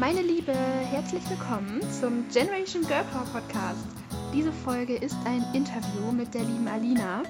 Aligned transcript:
Meine 0.00 0.22
Liebe, 0.22 0.54
herzlich 0.54 1.22
willkommen 1.28 1.82
zum 2.00 2.26
Generation 2.32 2.82
Girl 2.86 3.04
Power 3.12 3.26
Podcast. 3.34 3.84
Diese 4.32 4.50
Folge 4.50 4.96
ist 4.96 5.14
ein 5.26 5.44
Interview 5.52 6.10
mit 6.10 6.32
der 6.32 6.40
lieben 6.40 6.66
Alina, 6.68 7.22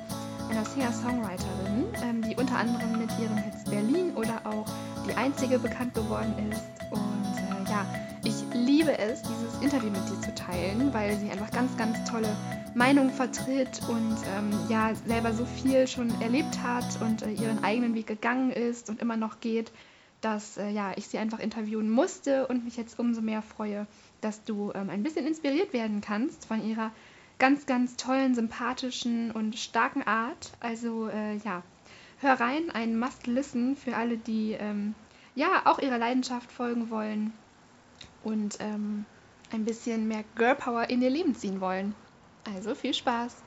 einer 0.48 0.64
Singer-Songwriterin, 0.64 1.86
ähm, 2.00 2.22
die 2.22 2.36
unter 2.36 2.58
anderem 2.58 2.92
mit 2.96 3.10
ihren 3.18 3.36
Hits 3.38 3.64
Berlin 3.64 4.12
oder 4.14 4.40
auch 4.44 4.66
Die 5.04 5.14
Einzige 5.14 5.58
bekannt 5.58 5.94
geworden 5.94 6.32
ist. 6.48 6.62
Und 6.92 7.34
äh, 7.38 7.70
ja, 7.72 7.84
ich 8.22 8.36
liebe 8.54 8.96
es, 8.96 9.20
dieses 9.22 9.60
Interview 9.60 9.90
mit 9.90 10.08
dir 10.08 10.20
zu 10.20 10.32
teilen, 10.36 10.94
weil 10.94 11.16
sie 11.16 11.28
einfach 11.28 11.50
ganz, 11.50 11.76
ganz 11.76 12.08
tolle 12.08 12.36
Meinungen 12.76 13.10
vertritt 13.10 13.80
und 13.88 14.16
ähm, 14.38 14.52
ja, 14.68 14.92
selber 15.08 15.32
so 15.32 15.44
viel 15.44 15.88
schon 15.88 16.08
erlebt 16.20 16.62
hat 16.62 17.02
und 17.02 17.22
äh, 17.22 17.32
ihren 17.32 17.64
eigenen 17.64 17.94
Weg 17.96 18.06
gegangen 18.06 18.52
ist 18.52 18.88
und 18.90 19.02
immer 19.02 19.16
noch 19.16 19.40
geht 19.40 19.72
dass 20.20 20.56
äh, 20.58 20.68
ja, 20.70 20.92
ich 20.96 21.06
sie 21.06 21.18
einfach 21.18 21.38
interviewen 21.38 21.90
musste 21.90 22.46
und 22.48 22.64
mich 22.64 22.76
jetzt 22.76 22.98
umso 22.98 23.20
mehr 23.20 23.42
freue, 23.42 23.86
dass 24.20 24.44
du 24.44 24.72
ähm, 24.74 24.90
ein 24.90 25.02
bisschen 25.02 25.26
inspiriert 25.26 25.72
werden 25.72 26.00
kannst 26.00 26.46
von 26.46 26.64
ihrer 26.64 26.92
ganz, 27.38 27.66
ganz 27.66 27.96
tollen, 27.96 28.34
sympathischen 28.34 29.30
und 29.30 29.58
starken 29.58 30.02
Art. 30.02 30.52
Also 30.60 31.08
äh, 31.08 31.36
ja, 31.36 31.62
hör 32.18 32.38
rein, 32.38 32.70
ein 32.70 32.98
Must-Listen 32.98 33.76
für 33.76 33.96
alle, 33.96 34.18
die 34.18 34.52
ähm, 34.52 34.94
ja 35.34 35.62
auch 35.64 35.78
ihrer 35.78 35.98
Leidenschaft 35.98 36.52
folgen 36.52 36.90
wollen 36.90 37.32
und 38.22 38.58
ähm, 38.60 39.06
ein 39.50 39.64
bisschen 39.64 40.06
mehr 40.06 40.24
Girl 40.36 40.54
Power 40.54 40.90
in 40.90 41.02
ihr 41.02 41.10
Leben 41.10 41.34
ziehen 41.34 41.60
wollen. 41.60 41.94
Also 42.54 42.74
viel 42.74 42.94
Spaß! 42.94 43.42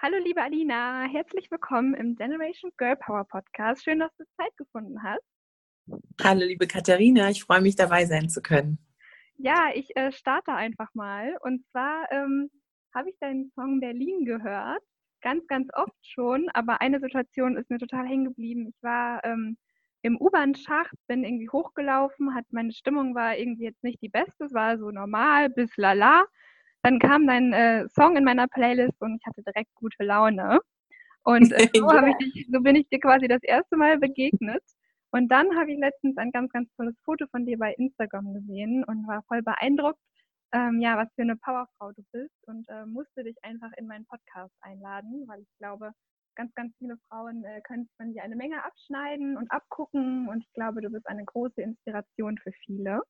Hallo 0.00 0.16
liebe 0.24 0.40
Alina, 0.40 1.08
herzlich 1.10 1.50
willkommen 1.50 1.92
im 1.94 2.14
Generation 2.14 2.70
Girl 2.76 2.94
Power 2.94 3.24
Podcast. 3.24 3.82
Schön, 3.82 3.98
dass 3.98 4.14
du 4.16 4.22
Zeit 4.36 4.56
gefunden 4.56 5.02
hast. 5.02 5.24
Hallo 6.22 6.46
liebe 6.46 6.68
Katharina, 6.68 7.30
ich 7.30 7.42
freue 7.42 7.60
mich 7.60 7.74
dabei 7.74 8.04
sein 8.04 8.28
zu 8.28 8.40
können. 8.40 8.78
Ja, 9.38 9.70
ich 9.74 9.96
äh, 9.96 10.12
starte 10.12 10.52
einfach 10.52 10.88
mal. 10.94 11.36
Und 11.40 11.66
zwar 11.72 12.06
ähm, 12.12 12.48
habe 12.94 13.10
ich 13.10 13.18
deinen 13.18 13.50
Song 13.56 13.80
Berlin 13.80 14.24
gehört, 14.24 14.84
ganz, 15.20 15.44
ganz 15.48 15.68
oft 15.72 15.98
schon, 16.02 16.48
aber 16.54 16.80
eine 16.80 17.00
Situation 17.00 17.56
ist 17.56 17.68
mir 17.68 17.78
total 17.78 18.06
hängen 18.06 18.26
geblieben. 18.26 18.68
Ich 18.68 18.80
war 18.82 19.24
ähm, 19.24 19.58
im 20.02 20.16
U-Bahn-Schacht, 20.20 20.94
bin 21.08 21.24
irgendwie 21.24 21.50
hochgelaufen, 21.50 22.36
hat 22.36 22.44
meine 22.50 22.70
Stimmung 22.70 23.16
war 23.16 23.36
irgendwie 23.36 23.64
jetzt 23.64 23.82
nicht 23.82 24.00
die 24.00 24.10
beste, 24.10 24.44
es 24.44 24.54
war 24.54 24.78
so 24.78 24.92
normal 24.92 25.50
bis 25.50 25.76
lala. 25.76 26.24
Dann 26.88 26.98
kam 27.00 27.26
dein 27.26 27.52
äh, 27.52 27.86
Song 27.90 28.16
in 28.16 28.24
meiner 28.24 28.48
Playlist 28.48 28.98
und 29.02 29.16
ich 29.16 29.26
hatte 29.26 29.42
direkt 29.42 29.74
gute 29.74 30.04
Laune. 30.04 30.58
Und 31.22 31.52
äh, 31.52 31.68
so, 31.74 31.92
ja. 31.92 32.14
dich, 32.16 32.48
so 32.50 32.62
bin 32.62 32.76
ich 32.76 32.88
dir 32.88 32.98
quasi 32.98 33.28
das 33.28 33.42
erste 33.42 33.76
Mal 33.76 33.98
begegnet. 33.98 34.62
Und 35.10 35.28
dann 35.28 35.54
habe 35.54 35.70
ich 35.70 35.78
letztens 35.78 36.16
ein 36.16 36.32
ganz, 36.32 36.50
ganz 36.50 36.66
tolles 36.76 36.94
Foto 37.04 37.26
von 37.30 37.44
dir 37.44 37.58
bei 37.58 37.74
Instagram 37.74 38.32
gesehen 38.32 38.84
und 38.84 39.06
war 39.06 39.22
voll 39.24 39.42
beeindruckt, 39.42 39.98
ähm, 40.52 40.80
ja, 40.80 40.96
was 40.96 41.12
für 41.14 41.22
eine 41.22 41.36
Powerfrau 41.36 41.92
du 41.92 42.02
bist 42.10 42.32
und 42.46 42.66
äh, 42.70 42.86
musste 42.86 43.22
dich 43.22 43.36
einfach 43.42 43.70
in 43.76 43.86
meinen 43.86 44.06
Podcast 44.06 44.54
einladen, 44.62 45.24
weil 45.26 45.42
ich 45.42 45.58
glaube, 45.58 45.92
ganz, 46.36 46.54
ganz 46.54 46.74
viele 46.78 46.96
Frauen 47.10 47.44
äh, 47.44 47.60
können 47.66 47.86
von 47.98 48.14
dir 48.14 48.22
eine 48.22 48.36
Menge 48.36 48.64
abschneiden 48.64 49.36
und 49.36 49.50
abgucken 49.50 50.26
und 50.26 50.42
ich 50.42 50.52
glaube, 50.54 50.80
du 50.80 50.88
bist 50.88 51.06
eine 51.06 51.26
große 51.26 51.60
Inspiration 51.60 52.38
für 52.38 52.52
viele. 52.64 53.02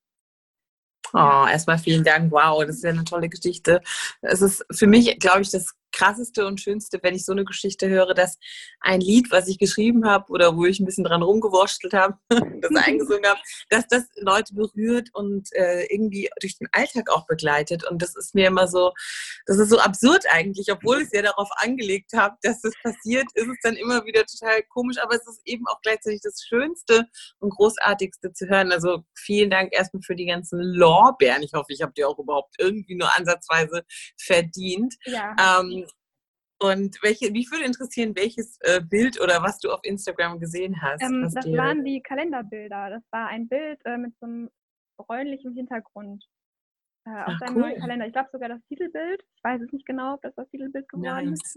Oh, 1.13 1.47
erstmal 1.51 1.79
vielen 1.79 2.05
Dank. 2.05 2.31
Wow, 2.31 2.65
das 2.65 2.77
ist 2.77 2.85
ja 2.85 2.91
eine 2.91 3.05
tolle 3.05 3.29
Geschichte. 3.29 3.81
Es 4.21 4.43
ist 4.43 4.65
für 4.71 4.87
mich, 4.87 5.19
glaube 5.19 5.43
ich, 5.43 5.51
das 5.51 5.75
krasseste 5.99 6.47
und 6.47 6.61
schönste, 6.61 6.99
wenn 7.03 7.15
ich 7.15 7.25
so 7.25 7.33
eine 7.33 7.45
Geschichte 7.45 7.89
höre, 7.89 8.15
dass 8.15 8.39
ein 8.81 9.01
Lied, 9.01 9.31
was 9.31 9.49
ich 9.49 9.59
geschrieben 9.59 10.07
habe 10.07 10.31
oder 10.31 10.57
wo 10.57 10.65
ich 10.65 10.79
ein 10.79 10.87
bisschen 10.87 11.05
dran 11.05 11.23
rumgewurschtelt 11.23 11.93
habe, 11.93 12.19
das 12.31 12.71
eingesungen 12.87 13.27
habe, 13.27 13.41
dass 13.69 13.87
das 13.89 14.05
Leute 14.17 14.55
berührt 14.55 15.09
und 15.13 15.49
äh, 15.53 15.85
irgendwie 15.87 16.31
durch 16.41 16.57
den 16.59 16.69
Alltag 16.73 17.11
auch 17.11 17.27
begleitet. 17.27 17.85
Und 17.89 18.01
das 18.01 18.15
ist 18.17 18.35
mir 18.35 18.47
immer 18.47 18.69
so, 18.69 18.93
das 19.47 19.59
ist 19.59 19.71
so 19.71 19.79
absurd 19.79 20.25
eigentlich, 20.31 20.71
obwohl 20.71 20.99
ich 20.99 21.07
es 21.07 21.13
ja 21.13 21.23
darauf 21.23 21.49
angelegt 21.57 22.13
habe, 22.15 22.37
dass 22.43 22.61
das 22.61 22.75
passiert, 22.83 23.27
ist 23.35 23.49
es 23.49 23.59
dann 23.63 23.75
immer 23.75 24.05
wieder 24.05 24.25
total 24.25 24.63
komisch, 24.73 24.99
aber 25.03 25.17
es 25.17 25.27
ist 25.27 25.41
eben 25.45 25.67
auch 25.67 25.81
gleichzeitig 25.83 26.21
das 26.23 26.45
Schönste 26.47 27.07
und 27.41 27.51
Großartigste 27.51 28.33
zu 28.33 28.49
hören. 28.49 28.71
Also 28.71 29.05
vielen 29.15 29.51
Dank 29.51 29.73
erstmal 29.73 30.03
für 30.03 30.15
die 30.15 30.27
ganzen 30.27 30.61
Lorbeeren. 30.61 31.43
Ich 31.43 31.53
hoffe, 31.55 31.73
ich 31.73 31.83
habe 31.83 31.93
die 31.97 32.05
auch 32.05 32.19
überhaupt 32.19 32.55
irgendwie 32.59 32.95
nur 32.95 33.15
ansatzweise 33.17 33.83
verdient. 34.17 34.95
Ja. 35.05 35.35
Ähm, 35.61 35.88
und 36.61 36.99
welche, 37.03 37.31
mich 37.31 37.51
würde 37.51 37.65
interessieren, 37.65 38.15
welches 38.17 38.59
äh, 38.63 38.81
Bild 38.81 39.21
oder 39.21 39.43
was 39.43 39.59
du 39.59 39.71
auf 39.71 39.81
Instagram 39.85 40.41
gesehen 40.41 40.81
hast. 40.83 41.03
Ähm, 41.03 41.23
das 41.33 41.47
waren 41.47 41.85
die 41.85 42.03
Kalenderbilder. 42.03 42.91
Das 42.91 43.03
war 43.11 43.29
ein 43.29 43.49
Bild 43.49 43.81
äh, 43.85 43.97
mit 43.97 44.13
so 44.19 44.27
einem 44.27 44.51
bräunlichen 44.97 45.55
Hintergrund 45.55 46.25
äh, 47.07 47.11
auf 47.11 47.35
Ach, 47.35 47.39
deinem 47.41 47.57
cool. 47.57 47.63
neuen 47.63 47.81
Kalender. 47.81 48.07
Ich 48.07 48.13
glaube 48.13 48.29
sogar 48.33 48.49
das 48.49 48.61
Titelbild. 48.69 49.23
Ich 49.37 49.45
weiß 49.45 49.63
es 49.63 49.73
nicht 49.73 49.87
genau, 49.87 50.15
ob 50.15 50.23
das 50.23 50.35
das 50.35 50.49
Titelbild 50.51 50.89
geworden 50.89 51.31
nice. 51.31 51.41
ist. 51.43 51.57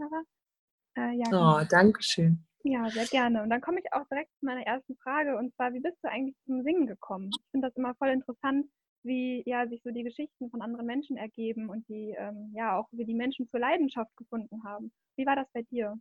Äh, 0.97 1.15
ja, 1.15 1.25
oh, 1.27 1.29
genau. 1.29 1.63
danke 1.63 2.03
schön. 2.03 2.45
Ja, 2.63 2.87
sehr 2.89 3.05
gerne. 3.05 3.41
Und 3.41 3.49
dann 3.49 3.61
komme 3.61 3.79
ich 3.79 3.91
auch 3.93 4.05
direkt 4.11 4.29
zu 4.39 4.45
meiner 4.45 4.61
ersten 4.67 4.95
Frage. 4.97 5.35
Und 5.35 5.53
zwar, 5.55 5.73
wie 5.73 5.79
bist 5.79 5.97
du 6.03 6.09
eigentlich 6.09 6.35
zum 6.45 6.61
Singen 6.63 6.85
gekommen? 6.85 7.31
Ich 7.31 7.43
finde 7.49 7.67
das 7.67 7.75
immer 7.75 7.95
voll 7.95 8.09
interessant, 8.09 8.67
wie 9.03 9.43
ja 9.45 9.67
sich 9.67 9.81
so 9.83 9.91
die 9.91 10.03
Geschichten 10.03 10.49
von 10.49 10.61
anderen 10.61 10.85
Menschen 10.85 11.17
ergeben 11.17 11.69
und 11.69 11.87
die 11.89 12.15
ähm, 12.17 12.51
ja 12.55 12.77
auch 12.77 12.87
wie 12.91 13.05
die 13.05 13.15
Menschen 13.15 13.47
zur 13.47 13.59
Leidenschaft 13.59 14.15
gefunden 14.17 14.63
haben. 14.63 14.91
Wie 15.17 15.25
war 15.25 15.35
das 15.35 15.47
bei 15.53 15.63
dir? 15.63 15.97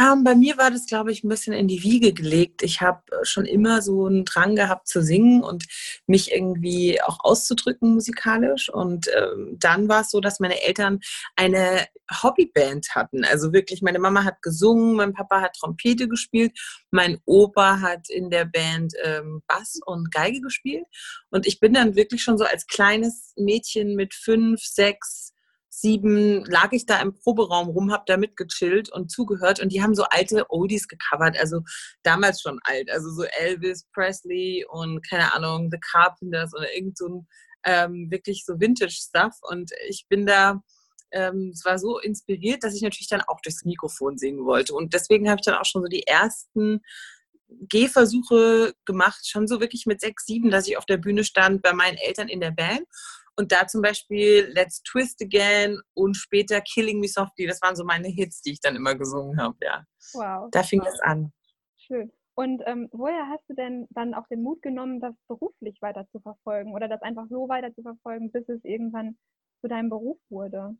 Ähm, 0.00 0.22
bei 0.22 0.36
mir 0.36 0.56
war 0.58 0.70
das, 0.70 0.86
glaube 0.86 1.10
ich, 1.10 1.24
ein 1.24 1.28
bisschen 1.28 1.52
in 1.52 1.66
die 1.66 1.82
Wiege 1.82 2.12
gelegt. 2.12 2.62
Ich 2.62 2.80
habe 2.80 3.02
schon 3.22 3.46
immer 3.46 3.82
so 3.82 4.06
einen 4.06 4.24
Drang 4.24 4.54
gehabt 4.54 4.86
zu 4.86 5.02
singen 5.02 5.42
und 5.42 5.64
mich 6.06 6.32
irgendwie 6.32 7.02
auch 7.02 7.18
auszudrücken 7.20 7.94
musikalisch. 7.94 8.68
Und 8.68 9.08
ähm, 9.08 9.56
dann 9.58 9.88
war 9.88 10.02
es 10.02 10.10
so, 10.10 10.20
dass 10.20 10.38
meine 10.38 10.62
Eltern 10.62 11.00
eine 11.34 11.86
Hobbyband 12.22 12.94
hatten. 12.94 13.24
Also 13.24 13.52
wirklich, 13.52 13.82
meine 13.82 13.98
Mama 13.98 14.22
hat 14.22 14.40
gesungen, 14.40 14.94
mein 14.94 15.14
Papa 15.14 15.40
hat 15.40 15.56
Trompete 15.56 16.08
gespielt, 16.08 16.52
mein 16.92 17.18
Opa 17.24 17.80
hat 17.80 18.08
in 18.08 18.30
der 18.30 18.44
Band 18.44 18.92
ähm, 19.02 19.42
Bass 19.48 19.80
und 19.84 20.12
Geige 20.12 20.40
gespielt. 20.40 20.86
Und 21.30 21.44
ich 21.46 21.58
bin 21.58 21.74
dann 21.74 21.96
wirklich 21.96 22.22
schon 22.22 22.38
so 22.38 22.44
als 22.44 22.68
kleines 22.68 23.32
Mädchen 23.36 23.96
mit 23.96 24.14
fünf, 24.14 24.62
sechs, 24.62 25.34
sieben 25.80 26.44
lag 26.44 26.72
ich 26.72 26.86
da 26.86 27.00
im 27.00 27.14
Proberaum 27.14 27.68
rum, 27.68 27.92
habe 27.92 28.04
da 28.06 28.16
mitgechillt 28.16 28.90
und 28.92 29.10
zugehört 29.10 29.60
und 29.60 29.72
die 29.72 29.82
haben 29.82 29.94
so 29.94 30.04
alte 30.04 30.50
Oldies 30.50 30.88
gecovert, 30.88 31.38
also 31.38 31.60
damals 32.02 32.40
schon 32.40 32.58
alt, 32.64 32.90
also 32.90 33.10
so 33.10 33.24
Elvis 33.24 33.86
Presley 33.92 34.64
und 34.68 35.06
keine 35.08 35.32
Ahnung, 35.34 35.70
The 35.70 35.78
Carpenters 35.78 36.54
oder 36.54 36.74
irgend 36.74 36.98
so 36.98 37.08
ein 37.08 37.28
ähm, 37.64 38.10
wirklich 38.10 38.44
so 38.44 38.60
Vintage-Stuff 38.60 39.34
und 39.42 39.70
ich 39.88 40.06
bin 40.08 40.26
da 40.26 40.62
ähm, 41.10 41.52
es 41.54 41.64
war 41.64 41.78
so 41.78 41.98
inspiriert, 41.98 42.62
dass 42.62 42.74
ich 42.74 42.82
natürlich 42.82 43.08
dann 43.08 43.22
auch 43.22 43.40
durchs 43.40 43.64
Mikrofon 43.64 44.18
singen 44.18 44.44
wollte 44.44 44.74
und 44.74 44.94
deswegen 44.94 45.28
habe 45.28 45.40
ich 45.40 45.44
dann 45.44 45.58
auch 45.58 45.64
schon 45.64 45.82
so 45.82 45.88
die 45.88 46.06
ersten 46.06 46.80
Gehversuche 47.48 48.74
gemacht, 48.84 49.26
schon 49.26 49.46
so 49.46 49.60
wirklich 49.60 49.86
mit 49.86 50.00
sechs, 50.00 50.26
sieben, 50.26 50.50
dass 50.50 50.68
ich 50.68 50.76
auf 50.76 50.84
der 50.84 50.98
Bühne 50.98 51.24
stand 51.24 51.62
bei 51.62 51.72
meinen 51.72 51.96
Eltern 51.96 52.28
in 52.28 52.40
der 52.40 52.50
Band 52.50 52.82
und 53.38 53.52
da 53.52 53.66
zum 53.66 53.82
Beispiel 53.82 54.50
Let's 54.52 54.82
Twist 54.82 55.22
Again 55.22 55.80
und 55.94 56.16
später 56.16 56.60
Killing 56.60 56.98
Me 56.98 57.06
Softly, 57.06 57.46
das 57.46 57.62
waren 57.62 57.76
so 57.76 57.84
meine 57.84 58.08
Hits, 58.08 58.42
die 58.42 58.52
ich 58.52 58.60
dann 58.60 58.74
immer 58.74 58.96
gesungen 58.96 59.40
habe, 59.40 59.56
ja. 59.62 59.84
Wow. 60.12 60.48
Da 60.50 60.62
fing 60.64 60.82
es 60.82 61.00
an. 61.00 61.32
Schön. 61.76 62.10
Und 62.34 62.62
ähm, 62.66 62.88
woher 62.92 63.28
hast 63.28 63.48
du 63.48 63.54
denn 63.54 63.86
dann 63.90 64.14
auch 64.14 64.26
den 64.28 64.42
Mut 64.42 64.60
genommen, 64.62 65.00
das 65.00 65.14
beruflich 65.28 65.80
weiter 65.80 66.06
zu 66.10 66.20
verfolgen 66.20 66.74
oder 66.74 66.88
das 66.88 67.02
einfach 67.02 67.26
so 67.30 67.48
weiter 67.48 67.72
zu 67.74 67.82
verfolgen, 67.82 68.30
bis 68.32 68.48
es 68.48 68.64
irgendwann 68.64 69.16
zu 69.60 69.68
deinem 69.68 69.88
Beruf 69.88 70.18
wurde? 70.30 70.76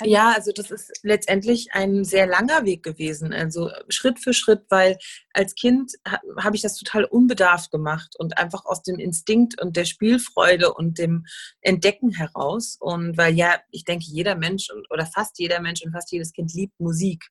Ja, 0.00 0.32
also 0.32 0.52
das 0.52 0.70
ist 0.70 0.90
letztendlich 1.02 1.68
ein 1.72 2.04
sehr 2.04 2.26
langer 2.26 2.64
Weg 2.64 2.82
gewesen. 2.82 3.32
Also 3.32 3.70
Schritt 3.88 4.18
für 4.18 4.32
Schritt, 4.32 4.64
weil 4.68 4.98
als 5.32 5.54
Kind 5.54 5.92
habe 6.38 6.56
ich 6.56 6.62
das 6.62 6.76
total 6.76 7.04
unbedarft 7.04 7.70
gemacht 7.70 8.14
und 8.18 8.38
einfach 8.38 8.64
aus 8.64 8.82
dem 8.82 8.98
Instinkt 8.98 9.60
und 9.60 9.76
der 9.76 9.84
Spielfreude 9.84 10.72
und 10.72 10.98
dem 10.98 11.26
Entdecken 11.60 12.10
heraus. 12.10 12.76
Und 12.80 13.16
weil 13.16 13.34
ja, 13.34 13.60
ich 13.70 13.84
denke, 13.84 14.06
jeder 14.08 14.34
Mensch 14.34 14.68
oder 14.90 15.06
fast 15.06 15.38
jeder 15.38 15.60
Mensch 15.60 15.82
und 15.82 15.92
fast 15.92 16.10
jedes 16.10 16.32
Kind 16.32 16.52
liebt 16.54 16.80
Musik. 16.80 17.28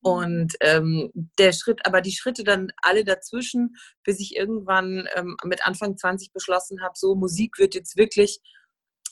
Und 0.00 0.54
ähm, 0.60 1.10
der 1.38 1.52
Schritt, 1.52 1.84
aber 1.84 2.00
die 2.00 2.12
Schritte 2.12 2.44
dann 2.44 2.68
alle 2.80 3.04
dazwischen, 3.04 3.76
bis 4.04 4.20
ich 4.20 4.36
irgendwann 4.36 5.08
ähm, 5.16 5.36
mit 5.44 5.66
Anfang 5.66 5.96
20 5.96 6.32
beschlossen 6.32 6.80
habe, 6.80 6.94
so 6.96 7.16
Musik 7.16 7.58
wird 7.58 7.74
jetzt 7.74 7.96
wirklich 7.96 8.40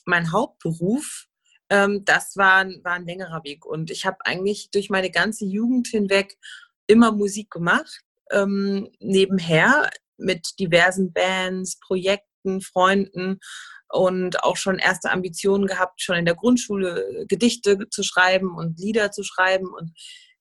mein 0.04 0.30
Hauptberuf 0.30 1.26
ähm, 1.74 2.04
das 2.04 2.36
war, 2.36 2.64
war 2.84 2.92
ein 2.92 3.06
längerer 3.06 3.42
Weg. 3.42 3.66
Und 3.66 3.90
ich 3.90 4.06
habe 4.06 4.18
eigentlich 4.24 4.70
durch 4.70 4.90
meine 4.90 5.10
ganze 5.10 5.44
Jugend 5.44 5.88
hinweg 5.88 6.38
immer 6.86 7.10
Musik 7.10 7.50
gemacht, 7.50 8.02
ähm, 8.30 8.88
nebenher 9.00 9.90
mit 10.16 10.60
diversen 10.60 11.12
Bands, 11.12 11.80
Projekten, 11.80 12.60
Freunden 12.60 13.40
und 13.88 14.44
auch 14.44 14.56
schon 14.56 14.78
erste 14.78 15.10
Ambitionen 15.10 15.66
gehabt, 15.66 16.00
schon 16.00 16.16
in 16.16 16.24
der 16.24 16.36
Grundschule 16.36 17.26
Gedichte 17.28 17.88
zu 17.90 18.04
schreiben 18.04 18.54
und 18.56 18.78
Lieder 18.78 19.10
zu 19.10 19.24
schreiben. 19.24 19.66
Und 19.74 19.92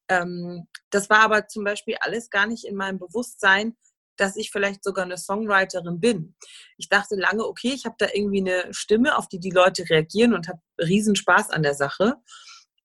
ähm, 0.09 0.67
das 0.91 1.09
war 1.09 1.21
aber 1.21 1.47
zum 1.47 1.63
Beispiel 1.63 1.95
alles 2.01 2.29
gar 2.29 2.45
nicht 2.45 2.65
in 2.65 2.75
meinem 2.75 2.99
Bewusstsein, 2.99 3.75
dass 4.17 4.35
ich 4.35 4.51
vielleicht 4.51 4.83
sogar 4.83 5.05
eine 5.05 5.17
Songwriterin 5.17 5.99
bin. 5.99 6.35
Ich 6.77 6.89
dachte 6.89 7.15
lange, 7.15 7.45
okay, 7.45 7.71
ich 7.73 7.85
habe 7.85 7.95
da 7.97 8.07
irgendwie 8.13 8.41
eine 8.41 8.73
Stimme, 8.73 9.17
auf 9.17 9.27
die 9.27 9.39
die 9.39 9.49
Leute 9.49 9.89
reagieren 9.89 10.33
und 10.33 10.47
habe 10.47 10.59
riesen 10.79 11.15
Spaß 11.15 11.49
an 11.49 11.63
der 11.63 11.73
Sache. 11.73 12.15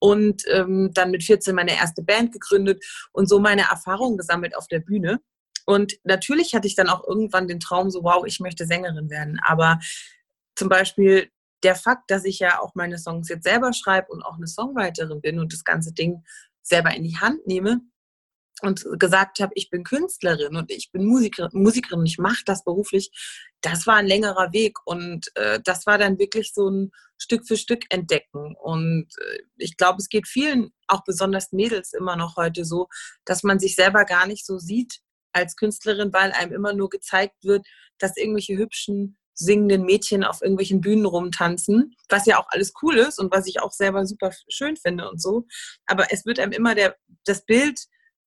Und 0.00 0.44
ähm, 0.48 0.90
dann 0.94 1.10
mit 1.10 1.25
14 1.25 1.54
meine 1.54 1.76
erste 1.76 2.02
Band 2.02 2.32
gegründet 2.32 2.84
und 3.12 3.28
so 3.28 3.40
meine 3.40 3.62
Erfahrungen 3.62 4.16
gesammelt 4.16 4.56
auf 4.56 4.69
der 4.69 4.78
Bühne. 4.78 5.20
Und 5.66 5.98
natürlich 6.04 6.54
hatte 6.54 6.69
ich 6.69 6.76
dann 6.76 6.88
auch 6.88 7.06
irgendwann 7.06 7.48
den 7.48 7.58
Traum, 7.58 7.90
so 7.90 8.04
wow, 8.04 8.24
ich 8.24 8.38
möchte 8.38 8.64
Sängerin 8.64 9.10
werden. 9.10 9.40
Aber 9.44 9.81
zum 10.54 10.69
Beispiel 10.69 11.31
der 11.64 11.74
Fakt, 11.74 12.10
dass 12.10 12.24
ich 12.24 12.38
ja 12.38 12.60
auch 12.60 12.74
meine 12.74 12.98
Songs 12.98 13.28
jetzt 13.28 13.44
selber 13.44 13.72
schreibe 13.72 14.12
und 14.12 14.22
auch 14.22 14.36
eine 14.36 14.46
Songwriterin 14.46 15.20
bin 15.20 15.40
und 15.40 15.52
das 15.52 15.64
ganze 15.64 15.92
Ding 15.92 16.22
selber 16.62 16.94
in 16.94 17.02
die 17.02 17.19
Hand 17.19 17.46
nehme 17.46 17.81
und 18.62 18.84
gesagt 18.99 19.40
habe, 19.40 19.52
ich 19.55 19.70
bin 19.70 19.84
Künstlerin 19.84 20.56
und 20.56 20.70
ich 20.70 20.90
bin 20.90 21.05
Musikerin, 21.05 21.50
Musikerin 21.52 22.00
und 22.00 22.06
ich 22.06 22.19
mache 22.19 22.43
das 22.44 22.64
beruflich, 22.64 23.10
das 23.60 23.87
war 23.87 23.96
ein 23.96 24.06
längerer 24.06 24.52
Weg 24.52 24.78
und 24.84 25.28
äh, 25.37 25.60
das 25.64 25.87
war 25.87 25.99
dann 25.99 26.19
wirklich 26.19 26.52
so 26.52 26.69
ein 26.69 26.90
Stück 27.19 27.46
für 27.46 27.56
Stück 27.56 27.82
entdecken. 27.90 28.55
Und 28.60 29.06
äh, 29.20 29.38
ich 29.56 29.76
glaube, 29.76 29.99
es 29.99 30.08
geht 30.08 30.28
vielen, 30.28 30.70
auch 30.87 31.05
besonders 31.05 31.52
Mädels 31.52 31.93
immer 31.93 32.16
noch 32.16 32.37
heute 32.37 32.64
so, 32.64 32.88
dass 33.25 33.43
man 33.43 33.58
sich 33.58 33.75
selber 33.75 34.05
gar 34.05 34.26
nicht 34.26 34.46
so 34.46 34.58
sieht 34.58 35.00
als 35.32 35.56
Künstlerin, 35.56 36.12
weil 36.12 36.32
einem 36.32 36.52
immer 36.52 36.72
nur 36.72 36.88
gezeigt 36.88 37.44
wird, 37.44 37.66
dass 37.99 38.16
irgendwelche 38.16 38.56
hübschen 38.56 39.19
singenden 39.34 39.84
Mädchen 39.84 40.25
auf 40.25 40.43
irgendwelchen 40.43 40.81
Bühnen 40.81 41.06
rumtanzen, 41.06 41.94
was 42.08 42.26
ja 42.26 42.40
auch 42.40 42.49
alles 42.49 42.72
cool 42.82 42.96
ist 42.96 43.20
und 43.20 43.32
was 43.32 43.46
ich 43.46 43.60
auch 43.60 43.70
selber 43.70 44.05
super 44.05 44.32
schön 44.49 44.76
finde 44.76 45.08
und 45.08 45.22
so. 45.22 45.46
Aber 45.87 46.12
es 46.12 46.26
wird 46.26 46.40
einem 46.40 46.50
immer 46.50 46.75
der, 46.75 46.96
das 47.25 47.44
Bild 47.44 47.78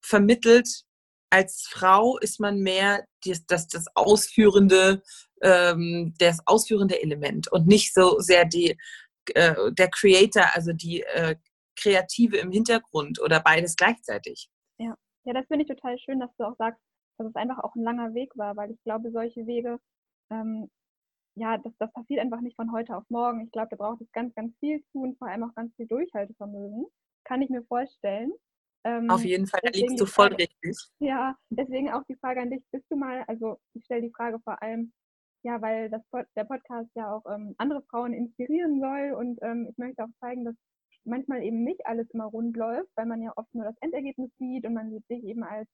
vermittelt, 0.01 0.83
als 1.30 1.68
Frau 1.69 2.18
ist 2.18 2.39
man 2.39 2.59
mehr 2.59 3.06
das, 3.25 3.45
das, 3.45 3.68
das 3.68 3.86
ausführende, 3.95 5.01
ähm, 5.42 6.13
das 6.19 6.39
ausführende 6.45 7.01
Element 7.01 7.51
und 7.51 7.68
nicht 7.68 7.94
so 7.94 8.19
sehr 8.19 8.45
die, 8.45 8.77
äh, 9.33 9.71
der 9.71 9.89
Creator, 9.89 10.44
also 10.53 10.74
die 10.74 11.01
äh, 11.01 11.36
Kreative 11.75 12.38
im 12.38 12.51
Hintergrund 12.51 13.21
oder 13.21 13.39
beides 13.39 13.75
gleichzeitig. 13.75 14.50
Ja. 14.77 14.95
ja, 15.24 15.33
das 15.33 15.48
finde 15.48 15.63
ich 15.63 15.69
total 15.69 15.98
schön, 16.00 16.19
dass 16.19 16.36
du 16.38 16.44
auch 16.44 16.57
sagst, 16.57 16.81
dass 17.18 17.27
es 17.27 17.36
einfach 17.36 17.59
auch 17.59 17.75
ein 17.75 17.83
langer 17.83 18.13
Weg 18.13 18.31
war, 18.36 18.57
weil 18.57 18.71
ich 18.71 18.83
glaube, 18.83 19.12
solche 19.12 19.45
Wege 19.47 19.80
ähm, 20.31 20.69
ja, 21.36 21.57
das, 21.57 21.74
das 21.77 21.92
passiert 21.94 22.19
einfach 22.19 22.42
nicht 22.42 22.56
von 22.56 22.71
heute 22.71 22.95
auf 22.95 23.04
morgen. 23.09 23.42
Ich 23.45 23.51
glaube, 23.51 23.69
da 23.71 23.77
braucht 23.77 24.01
es 24.01 24.12
ganz, 24.12 24.33
ganz 24.36 24.54
viel 24.59 24.83
und 24.94 25.18
vor 25.18 25.27
allem 25.27 25.44
auch 25.44 25.56
ganz 25.56 25.74
viel 25.75 25.88
Durchhaltevermögen. 25.88 26.86
Kann 27.24 27.42
ich 27.42 27.50
mir 27.50 27.63
vorstellen. 27.63 28.33
Ähm, 28.83 29.10
auf 29.10 29.24
jeden 29.24 29.48
Fall, 29.48 29.60
da 29.63 29.69
liegst 29.69 30.00
du 30.00 30.06
voll 30.06 30.30
Frage, 30.30 30.44
richtig. 30.44 30.78
Ja, 31.00 31.36
deswegen 31.50 31.92
auch 31.92 32.04
die 32.10 32.16
Frage 32.16 32.42
an 32.42 32.50
dich, 32.50 32.63
bist 32.72 32.86
du 32.89 32.95
mal, 32.95 33.24
also 33.28 33.60
ich 33.74 33.86
stelle 33.86 34.01
die 34.01 34.12
Frage 34.12 34.39
vor 34.44 34.62
allem, 34.62 34.92
ja, 35.44 35.62
weil 35.62 35.89
das, 35.89 36.01
der 36.36 36.45
Podcast 36.45 36.89
ja 36.95 37.13
auch 37.13 37.24
ähm, 37.31 37.56
andere 37.57 37.83
Frauen 37.89 38.13
inspirieren 38.13 38.80
soll 38.80 39.13
und 39.18 39.39
ähm, 39.42 39.68
ich 39.69 39.78
möchte 39.78 40.04
auch 40.04 40.10
zeigen, 40.19 40.45
dass 40.45 40.56
manchmal 41.04 41.44
eben 41.44 41.63
nicht 41.63 41.86
alles 41.86 42.10
immer 42.12 42.25
rund 42.25 42.56
läuft, 42.56 42.89
weil 42.95 43.06
man 43.06 43.22
ja 43.22 43.31
oft 43.36 43.54
nur 43.54 43.66
das 43.66 43.75
Endergebnis 43.81 44.31
sieht 44.38 44.66
und 44.66 44.74
man 44.74 44.92
sieht 44.92 45.06
sich 45.07 45.24
eben 45.24 45.44
als 45.44 45.68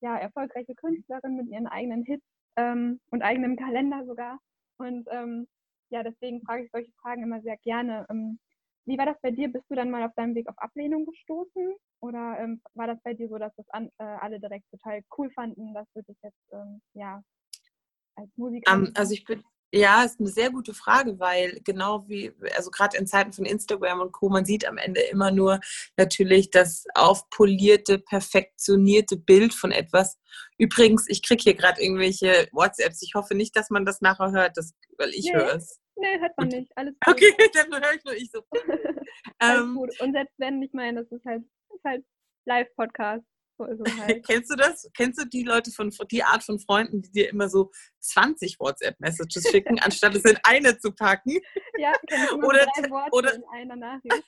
ja, 0.00 0.16
erfolgreiche 0.16 0.74
Künstlerin 0.74 1.36
mit 1.36 1.48
ihren 1.48 1.66
eigenen 1.66 2.04
Hits 2.04 2.24
ähm, 2.56 3.00
und 3.10 3.22
eigenem 3.22 3.56
Kalender 3.56 4.04
sogar. 4.04 4.38
Und 4.78 5.06
ähm, 5.10 5.46
ja, 5.90 6.02
deswegen 6.02 6.42
frage 6.42 6.64
ich 6.64 6.70
solche 6.72 6.92
Fragen 7.00 7.22
immer 7.22 7.40
sehr 7.40 7.56
gerne. 7.58 8.06
Ähm, 8.86 8.92
wie 8.92 8.98
war 8.98 9.06
das 9.06 9.16
bei 9.22 9.30
dir? 9.30 9.48
Bist 9.48 9.64
du 9.68 9.74
dann 9.74 9.90
mal 9.90 10.04
auf 10.04 10.14
deinem 10.14 10.34
Weg 10.34 10.48
auf 10.48 10.58
Ablehnung 10.58 11.06
gestoßen? 11.06 11.74
Oder 12.00 12.38
ähm, 12.40 12.60
war 12.74 12.86
das 12.86 12.98
bei 13.02 13.14
dir 13.14 13.28
so, 13.28 13.38
dass 13.38 13.54
das 13.56 13.68
an, 13.70 13.88
äh, 13.98 14.04
alle 14.04 14.40
direkt 14.40 14.70
total 14.70 15.02
cool 15.18 15.30
fanden, 15.30 15.74
dass 15.74 15.86
du 15.94 16.02
dich 16.02 16.16
jetzt 16.22 16.52
ähm, 16.52 16.80
ja 16.94 17.22
als 18.16 18.30
Musiker. 18.36 18.72
Um, 18.72 18.92
also 18.94 19.12
ich 19.12 19.24
bin 19.24 19.42
ja, 19.76 20.04
ist 20.04 20.20
eine 20.20 20.28
sehr 20.28 20.50
gute 20.50 20.72
Frage, 20.72 21.18
weil 21.18 21.60
genau 21.64 22.08
wie, 22.08 22.32
also 22.54 22.70
gerade 22.70 22.96
in 22.96 23.08
Zeiten 23.08 23.32
von 23.32 23.44
Instagram 23.44 24.02
und 24.02 24.12
Co., 24.12 24.28
man 24.28 24.44
sieht 24.44 24.68
am 24.68 24.78
Ende 24.78 25.00
immer 25.00 25.32
nur 25.32 25.58
natürlich 25.96 26.50
das 26.52 26.84
aufpolierte, 26.94 27.98
perfektionierte 27.98 29.16
Bild 29.16 29.52
von 29.52 29.72
etwas. 29.72 30.16
Übrigens, 30.58 31.06
ich 31.08 31.24
kriege 31.24 31.42
hier 31.42 31.54
gerade 31.54 31.82
irgendwelche 31.82 32.46
WhatsApps. 32.52 33.02
Ich 33.02 33.14
hoffe 33.16 33.34
nicht, 33.34 33.56
dass 33.56 33.68
man 33.68 33.84
das 33.84 34.00
nachher 34.00 34.30
hört, 34.30 34.56
das, 34.56 34.74
weil 34.96 35.10
ich 35.10 35.24
nee, 35.24 35.34
höre 35.34 35.56
es. 35.56 35.80
Nee, 35.96 36.20
hört 36.20 36.36
man 36.36 36.48
nicht. 36.48 36.72
Alles 36.76 36.94
gut. 36.94 37.14
Okay, 37.14 37.32
dann 37.54 37.82
höre 37.82 37.94
ich 37.94 38.04
nur 38.04 38.14
ich 38.14 38.30
so. 38.30 38.42
Alles 39.38 39.62
ähm, 39.62 39.74
gut. 39.74 40.00
Und 40.00 40.12
selbst 40.12 40.34
wenn, 40.38 40.62
ich 40.62 40.72
meine, 40.72 41.02
das 41.02 41.12
ist 41.12 41.24
halt, 41.24 41.44
ist 41.74 41.84
halt 41.84 42.04
Live-Podcast. 42.46 43.24
So 43.56 43.66
halt. 43.66 44.26
Kennst 44.26 44.50
du 44.50 44.56
das? 44.56 44.90
Kennst 44.96 45.20
du 45.20 45.26
die 45.26 45.44
Leute 45.44 45.70
von 45.70 45.90
die 46.10 46.24
Art 46.24 46.42
von 46.42 46.58
Freunden, 46.58 47.02
die 47.02 47.12
dir 47.12 47.28
immer 47.28 47.48
so 47.48 47.70
20 48.00 48.58
WhatsApp-Messages 48.58 49.48
schicken, 49.48 49.78
anstatt 49.78 50.16
es 50.16 50.24
in 50.24 50.36
eine 50.42 50.76
zu 50.78 50.90
packen? 50.90 51.38
Ja, 51.78 51.92
oder, 52.36 52.66
oder, 53.12 53.34
in 53.34 53.44
einer 53.52 53.76
Nachricht. 53.76 54.24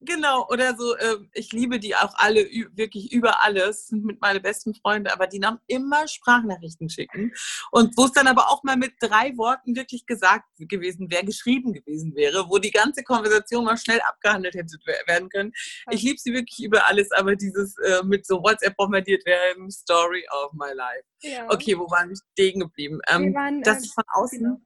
Genau, 0.00 0.46
oder 0.48 0.76
so, 0.76 0.94
äh, 0.96 1.16
ich 1.32 1.52
liebe 1.52 1.80
die 1.80 1.96
auch 1.96 2.14
alle, 2.16 2.48
wirklich 2.74 3.12
über 3.12 3.42
alles, 3.42 3.88
sind 3.88 4.04
mit 4.04 4.20
meine 4.20 4.38
besten 4.38 4.74
Freunden, 4.74 5.08
aber 5.08 5.26
die 5.26 5.40
haben 5.44 5.58
immer 5.66 6.06
Sprachnachrichten 6.06 6.88
schicken. 6.88 7.32
Und 7.72 7.96
wo 7.96 8.04
es 8.04 8.12
dann 8.12 8.28
aber 8.28 8.48
auch 8.48 8.62
mal 8.62 8.76
mit 8.76 8.92
drei 9.00 9.36
Worten 9.36 9.74
wirklich 9.74 10.06
gesagt 10.06 10.44
gewesen 10.56 11.10
wäre, 11.10 11.24
geschrieben 11.24 11.72
gewesen 11.72 12.14
wäre, 12.14 12.48
wo 12.48 12.58
die 12.58 12.70
ganze 12.70 13.02
Konversation 13.02 13.64
mal 13.64 13.76
schnell 13.76 14.00
abgehandelt 14.08 14.54
hätte 14.54 14.78
werden 15.06 15.28
können. 15.30 15.52
Ich 15.90 16.02
liebe 16.02 16.18
sie 16.18 16.32
wirklich 16.32 16.62
über 16.62 16.86
alles, 16.86 17.10
aber 17.10 17.34
dieses 17.34 17.76
äh, 17.78 18.02
mit 18.04 18.24
so 18.24 18.40
WhatsApp 18.42 18.76
bombardiert 18.76 19.26
werden, 19.26 19.68
Story 19.70 20.24
of 20.44 20.52
my 20.52 20.72
life. 20.74 21.04
Ja. 21.22 21.50
Okay, 21.50 21.76
wo 21.76 21.90
waren 21.90 22.08
wir 22.08 22.16
stehen 22.32 22.60
geblieben? 22.60 23.00
Ähm, 23.08 23.26
wir 23.26 23.34
waren, 23.34 23.62
dass 23.62 23.78
äh, 23.78 23.86
ich 23.86 23.92
von 23.92 24.04
außen. 24.14 24.38
Genau 24.38 24.60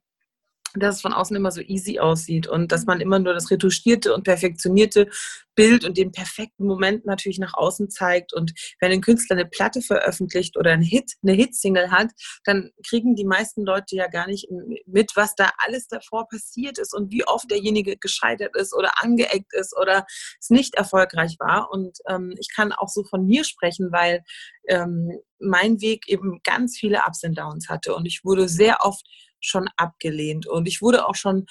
dass 0.75 0.97
es 0.97 1.01
von 1.03 1.13
außen 1.13 1.37
immer 1.37 1.51
so 1.51 1.61
easy 1.61 1.99
aussieht 1.99 2.47
und 2.47 2.73
dass 2.73 2.87
man 2.87 3.01
immer 3.01 3.19
nur 3.19 3.35
das 3.35 3.51
retuschierte 3.51 4.15
und 4.15 4.25
perfektionierte 4.25 5.09
Bild 5.55 5.85
und 5.85 5.99
den 5.99 6.13
perfekten 6.13 6.67
Moment 6.67 7.05
natürlich 7.05 7.39
nach 7.39 7.55
außen 7.55 7.91
zeigt. 7.91 8.33
Und 8.33 8.53
wenn 8.81 8.93
ein 8.93 9.01
Künstler 9.01 9.37
eine 9.37 9.47
Platte 9.47 9.83
veröffentlicht 9.83 10.57
oder 10.57 10.73
ein 10.73 10.83
Hit, 10.83 11.13
eine 11.23 11.33
Hitsingle 11.33 11.91
hat, 11.91 12.11
dann 12.45 12.71
kriegen 12.89 13.15
die 13.15 13.25
meisten 13.25 13.65
Leute 13.65 13.97
ja 13.97 14.09
gar 14.09 14.27
nicht 14.27 14.49
mit, 14.87 15.13
was 15.15 15.35
da 15.35 15.51
alles 15.59 15.89
davor 15.89 16.27
passiert 16.29 16.79
ist 16.79 16.95
und 16.95 17.11
wie 17.13 17.27
oft 17.27 17.51
derjenige 17.51 17.97
gescheitert 17.97 18.57
ist 18.57 18.75
oder 18.75 19.03
angeeckt 19.03 19.53
ist 19.53 19.77
oder 19.77 20.07
es 20.41 20.51
nicht 20.51 20.75
erfolgreich 20.75 21.37
war. 21.39 21.71
Und 21.71 21.99
ähm, 22.09 22.35
ich 22.39 22.49
kann 22.55 22.73
auch 22.73 22.89
so 22.89 23.05
von 23.05 23.27
mir 23.27 23.45
sprechen, 23.45 23.93
weil 23.93 24.23
ähm, 24.69 25.19
mein 25.39 25.81
Weg 25.81 26.09
eben 26.09 26.41
ganz 26.45 26.79
viele 26.79 27.01
Ups 27.07 27.25
und 27.25 27.37
Downs 27.37 27.69
hatte 27.69 27.95
und 27.95 28.07
ich 28.07 28.25
wurde 28.25 28.49
sehr 28.49 28.79
oft 28.81 29.05
schon 29.43 29.69
abgelehnt. 29.77 30.47
Und 30.47 30.67
ich 30.67 30.81
wurde 30.81 31.07
auch 31.07 31.15
schon 31.15 31.47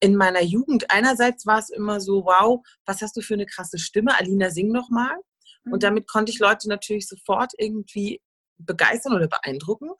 in 0.00 0.16
meiner 0.16 0.42
Jugend, 0.42 0.90
einerseits 0.90 1.46
war 1.46 1.58
es 1.58 1.70
immer 1.70 2.00
so, 2.00 2.24
wow, 2.24 2.60
was 2.84 3.00
hast 3.00 3.16
du 3.16 3.22
für 3.22 3.34
eine 3.34 3.46
krasse 3.46 3.78
Stimme, 3.78 4.18
Alina, 4.18 4.50
sing 4.50 4.70
noch 4.70 4.90
mal. 4.90 5.16
Und 5.64 5.76
mhm. 5.76 5.80
damit 5.80 6.08
konnte 6.08 6.30
ich 6.30 6.40
Leute 6.40 6.68
natürlich 6.68 7.08
sofort 7.08 7.52
irgendwie 7.56 8.20
begeistern 8.58 9.14
oder 9.14 9.28
beeindrucken. 9.28 9.90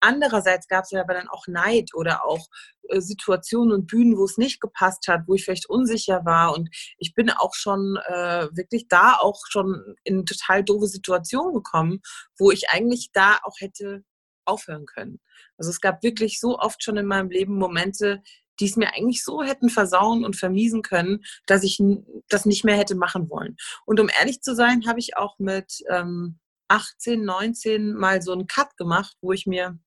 Andererseits 0.00 0.68
gab 0.68 0.84
es 0.84 0.90
ja 0.90 1.00
aber 1.00 1.14
dann 1.14 1.28
auch 1.28 1.46
Neid 1.46 1.90
oder 1.94 2.24
auch 2.24 2.46
äh, 2.88 3.00
Situationen 3.00 3.72
und 3.72 3.86
Bühnen, 3.86 4.16
wo 4.18 4.24
es 4.24 4.38
nicht 4.38 4.60
gepasst 4.60 5.08
hat, 5.08 5.22
wo 5.26 5.34
ich 5.34 5.44
vielleicht 5.44 5.68
unsicher 5.68 6.24
war. 6.24 6.54
Und 6.54 6.68
ich 6.98 7.14
bin 7.14 7.30
auch 7.30 7.54
schon 7.54 7.98
äh, 8.06 8.48
wirklich 8.52 8.88
da 8.88 9.16
auch 9.18 9.40
schon 9.48 9.96
in 10.04 10.26
total 10.26 10.64
doofe 10.64 10.86
Situationen 10.86 11.54
gekommen, 11.54 12.00
wo 12.38 12.50
ich 12.50 12.70
eigentlich 12.70 13.10
da 13.12 13.38
auch 13.44 13.56
hätte 13.58 14.04
aufhören 14.44 14.86
können. 14.86 15.20
Also 15.56 15.70
es 15.70 15.80
gab 15.80 16.02
wirklich 16.02 16.40
so 16.40 16.58
oft 16.58 16.82
schon 16.82 16.96
in 16.96 17.06
meinem 17.06 17.30
Leben 17.30 17.56
Momente, 17.56 18.22
die 18.60 18.66
es 18.66 18.76
mir 18.76 18.92
eigentlich 18.94 19.24
so 19.24 19.42
hätten 19.42 19.68
versauen 19.68 20.24
und 20.24 20.36
vermiesen 20.36 20.82
können, 20.82 21.24
dass 21.46 21.62
ich 21.62 21.82
das 22.28 22.44
nicht 22.44 22.64
mehr 22.64 22.76
hätte 22.76 22.94
machen 22.94 23.28
wollen. 23.30 23.56
Und 23.86 23.98
um 24.00 24.08
ehrlich 24.20 24.42
zu 24.42 24.54
sein, 24.54 24.86
habe 24.86 25.00
ich 25.00 25.16
auch 25.16 25.38
mit 25.38 25.82
ähm, 25.88 26.38
18, 26.68 27.24
19 27.24 27.92
mal 27.94 28.22
so 28.22 28.32
einen 28.32 28.46
Cut 28.46 28.76
gemacht, 28.76 29.16
wo 29.20 29.32
ich 29.32 29.46
mir, 29.46 29.78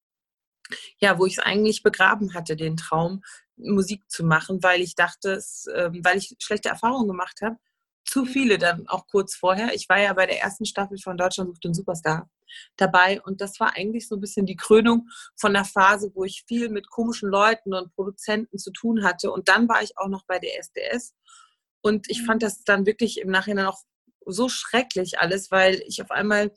ja, 1.00 1.18
wo 1.18 1.26
ich 1.26 1.34
es 1.34 1.40
eigentlich 1.40 1.84
begraben 1.84 2.34
hatte, 2.34 2.56
den 2.56 2.78
Traum, 2.78 3.24
Musik 3.58 4.04
zu 4.10 4.24
machen, 4.24 4.62
weil 4.64 4.82
ich 4.82 4.96
dachte, 4.96 5.32
es, 5.32 5.68
äh, 5.68 5.90
weil 6.04 6.18
ich 6.18 6.36
schlechte 6.40 6.70
Erfahrungen 6.70 7.08
gemacht 7.08 7.40
habe. 7.42 7.56
Zu 8.06 8.26
viele 8.26 8.58
dann 8.58 8.88
auch 8.88 9.08
kurz 9.08 9.36
vorher. 9.36 9.74
Ich 9.74 9.90
war 9.90 10.00
ja 10.00 10.14
bei 10.14 10.26
der 10.26 10.40
ersten 10.40 10.66
Staffel 10.66 10.98
von 11.00 11.18
Deutschland 11.18 11.50
sucht 11.50 11.64
den 11.64 11.74
Superstar 11.74 12.30
dabei. 12.78 13.22
Und 13.22 13.42
das 13.42 13.60
war 13.60 13.76
eigentlich 13.76 14.08
so 14.08 14.16
ein 14.16 14.22
bisschen 14.22 14.46
die 14.46 14.56
Krönung 14.56 15.10
von 15.36 15.54
der 15.54 15.66
Phase, 15.66 16.12
wo 16.14 16.24
ich 16.24 16.44
viel 16.48 16.70
mit 16.70 16.90
komischen 16.90 17.30
Leuten 17.30 17.74
und 17.74 17.94
Produzenten 17.96 18.58
zu 18.58 18.72
tun 18.72 19.04
hatte. 19.04 19.32
Und 19.32 19.50
dann 19.50 19.68
war 19.68 19.82
ich 19.82 19.98
auch 19.98 20.08
noch 20.08 20.24
bei 20.26 20.40
der 20.40 20.58
SDS. 20.60 21.16
Und 21.82 22.10
ich 22.10 22.24
fand 22.24 22.42
mhm. 22.42 22.46
das 22.46 22.64
dann 22.64 22.86
wirklich 22.86 23.20
im 23.20 23.30
Nachhinein 23.30 23.66
auch 23.66 23.80
so 24.26 24.50
schrecklich 24.50 25.20
alles, 25.20 25.52
weil 25.52 25.82
ich 25.88 26.02
auf 26.02 26.12
einmal 26.12 26.52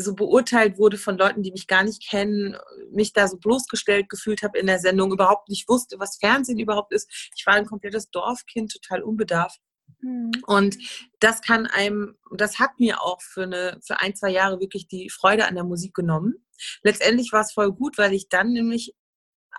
so 0.00 0.14
beurteilt 0.14 0.78
wurde 0.78 0.96
von 0.96 1.18
Leuten, 1.18 1.42
die 1.42 1.50
mich 1.50 1.66
gar 1.66 1.82
nicht 1.82 2.08
kennen, 2.08 2.56
mich 2.92 3.12
da 3.12 3.26
so 3.26 3.36
bloßgestellt 3.36 4.08
gefühlt 4.08 4.42
habe 4.42 4.56
in 4.58 4.68
der 4.68 4.78
Sendung, 4.78 5.12
überhaupt 5.12 5.48
nicht 5.48 5.68
wusste, 5.68 5.98
was 5.98 6.18
Fernsehen 6.18 6.60
überhaupt 6.60 6.92
ist. 6.92 7.10
Ich 7.36 7.44
war 7.46 7.54
ein 7.54 7.66
komplettes 7.66 8.08
Dorfkind, 8.10 8.72
total 8.72 9.02
unbedarft. 9.02 9.60
Mhm. 10.00 10.32
Und 10.46 10.76
das 11.20 11.42
kann 11.42 11.66
einem, 11.66 12.16
das 12.32 12.58
hat 12.58 12.78
mir 12.78 13.02
auch 13.02 13.20
für, 13.20 13.44
eine, 13.44 13.78
für 13.84 14.00
ein, 14.00 14.14
zwei 14.14 14.30
Jahre 14.30 14.60
wirklich 14.60 14.88
die 14.88 15.10
Freude 15.10 15.46
an 15.46 15.54
der 15.54 15.64
Musik 15.64 15.94
genommen. 15.94 16.44
Letztendlich 16.82 17.32
war 17.32 17.42
es 17.42 17.52
voll 17.52 17.72
gut, 17.72 17.98
weil 17.98 18.12
ich 18.12 18.28
dann 18.28 18.52
nämlich 18.52 18.94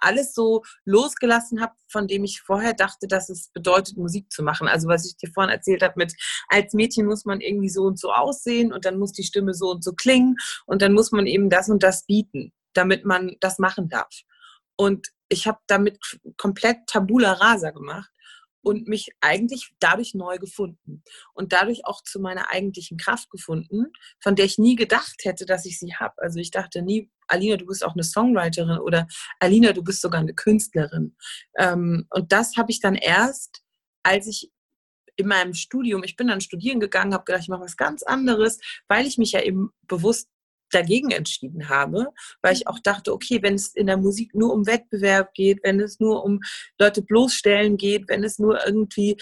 alles 0.02 0.34
so 0.34 0.64
losgelassen 0.86 1.62
habe, 1.62 1.74
von 1.88 2.08
dem 2.08 2.24
ich 2.24 2.42
vorher 2.42 2.74
dachte, 2.74 3.08
dass 3.08 3.30
es 3.30 3.50
bedeutet, 3.50 3.98
Musik 3.98 4.32
zu 4.32 4.44
machen. 4.44 4.68
Also 4.68 4.88
was 4.88 5.06
ich 5.06 5.18
dir 5.18 5.30
vorhin 5.32 5.52
erzählt 5.52 5.82
habe, 5.84 5.96
mit 5.98 6.14
als 6.48 6.74
Mädchen 6.74 7.06
muss 7.06 7.26
man 7.26 7.42
irgendwie 7.42 7.70
so 7.70 7.84
und 7.84 8.00
so 8.00 8.12
aussehen 8.12 8.72
und 8.72 8.86
dann 8.86 8.98
muss 8.98 9.12
die 9.12 9.24
Stimme 9.24 9.54
so 9.54 9.72
und 9.72 9.84
so 9.84 9.94
klingen 9.94 10.36
und 10.66 10.82
dann 10.82 10.94
muss 10.94 11.12
man 11.12 11.28
eben 11.28 11.50
das 11.50 11.70
und 11.70 11.84
das 11.84 12.06
bieten, 12.06 12.54
damit 12.74 13.04
man 13.06 13.36
das 13.42 13.60
machen 13.60 13.90
darf. 13.90 14.22
Und 14.78 15.08
ich 15.28 15.48
habe 15.48 15.60
damit 15.68 16.00
komplett 16.38 16.88
Tabula 16.88 17.34
Rasa 17.34 17.72
gemacht 17.72 18.10
und 18.70 18.88
mich 18.88 19.10
eigentlich 19.20 19.74
dadurch 19.80 20.14
neu 20.14 20.38
gefunden 20.38 21.04
und 21.34 21.54
dadurch 21.54 21.86
auch 21.86 22.04
zu 22.04 22.20
meiner 22.20 22.52
eigentlichen 22.52 22.98
Kraft 22.98 23.32
gefunden, 23.32 23.88
von 24.22 24.36
der 24.36 24.46
ich 24.46 24.60
nie 24.60 24.76
gedacht 24.76 25.22
hätte, 25.24 25.48
dass 25.48 25.66
ich 25.66 25.80
sie 25.80 25.96
habe. 25.96 26.14
Also 26.18 26.40
ich 26.40 26.52
dachte 26.52 26.84
nie, 26.84 27.10
Alina, 27.28 27.58
du 27.58 27.66
bist 27.66 27.84
auch 27.84 27.94
eine 27.94 28.04
Songwriterin 28.04 28.78
oder 28.78 29.08
Alina, 29.40 29.74
du 29.74 29.84
bist 29.84 30.02
sogar 30.02 30.22
eine 30.22 30.36
Künstlerin. 30.36 31.16
Ähm, 31.58 32.06
und 32.12 32.32
das 32.32 32.58
habe 32.58 32.72
ich 32.72 32.80
dann 32.80 32.94
erst, 32.94 33.64
als 34.04 34.28
ich 34.28 34.52
in 35.16 35.28
meinem 35.28 35.56
Studium, 35.56 36.04
ich 36.04 36.16
bin 36.16 36.28
dann 36.28 36.42
studieren 36.42 36.80
gegangen, 36.80 37.14
habe 37.14 37.26
gedacht, 37.26 37.42
ich 37.42 37.50
mache 37.50 37.64
was 37.64 37.76
ganz 37.76 38.04
anderes, 38.04 38.60
weil 38.88 39.08
ich 39.08 39.18
mich 39.18 39.32
ja 39.32 39.42
eben 39.42 39.72
bewusst 39.88 40.30
dagegen 40.72 41.12
entschieden 41.12 41.70
habe, 41.70 42.08
weil 42.42 42.54
ich 42.54 42.66
mhm. 42.66 42.68
auch 42.68 42.80
dachte, 42.80 43.14
okay, 43.14 43.42
wenn 43.42 43.56
es 43.56 43.76
in 43.76 43.88
der 43.88 43.98
Musik 43.98 44.36
nur 44.36 44.54
um 44.54 44.68
Wettbewerb 44.68 45.34
geht, 45.34 45.60
wenn 45.64 45.80
es 45.80 46.00
nur 46.00 46.24
um 46.24 46.42
Leute 46.78 47.02
bloßstellen 47.02 47.78
geht, 47.78 48.08
wenn 48.08 48.24
es 48.24 48.40
nur 48.40 48.66
irgendwie 48.66 49.18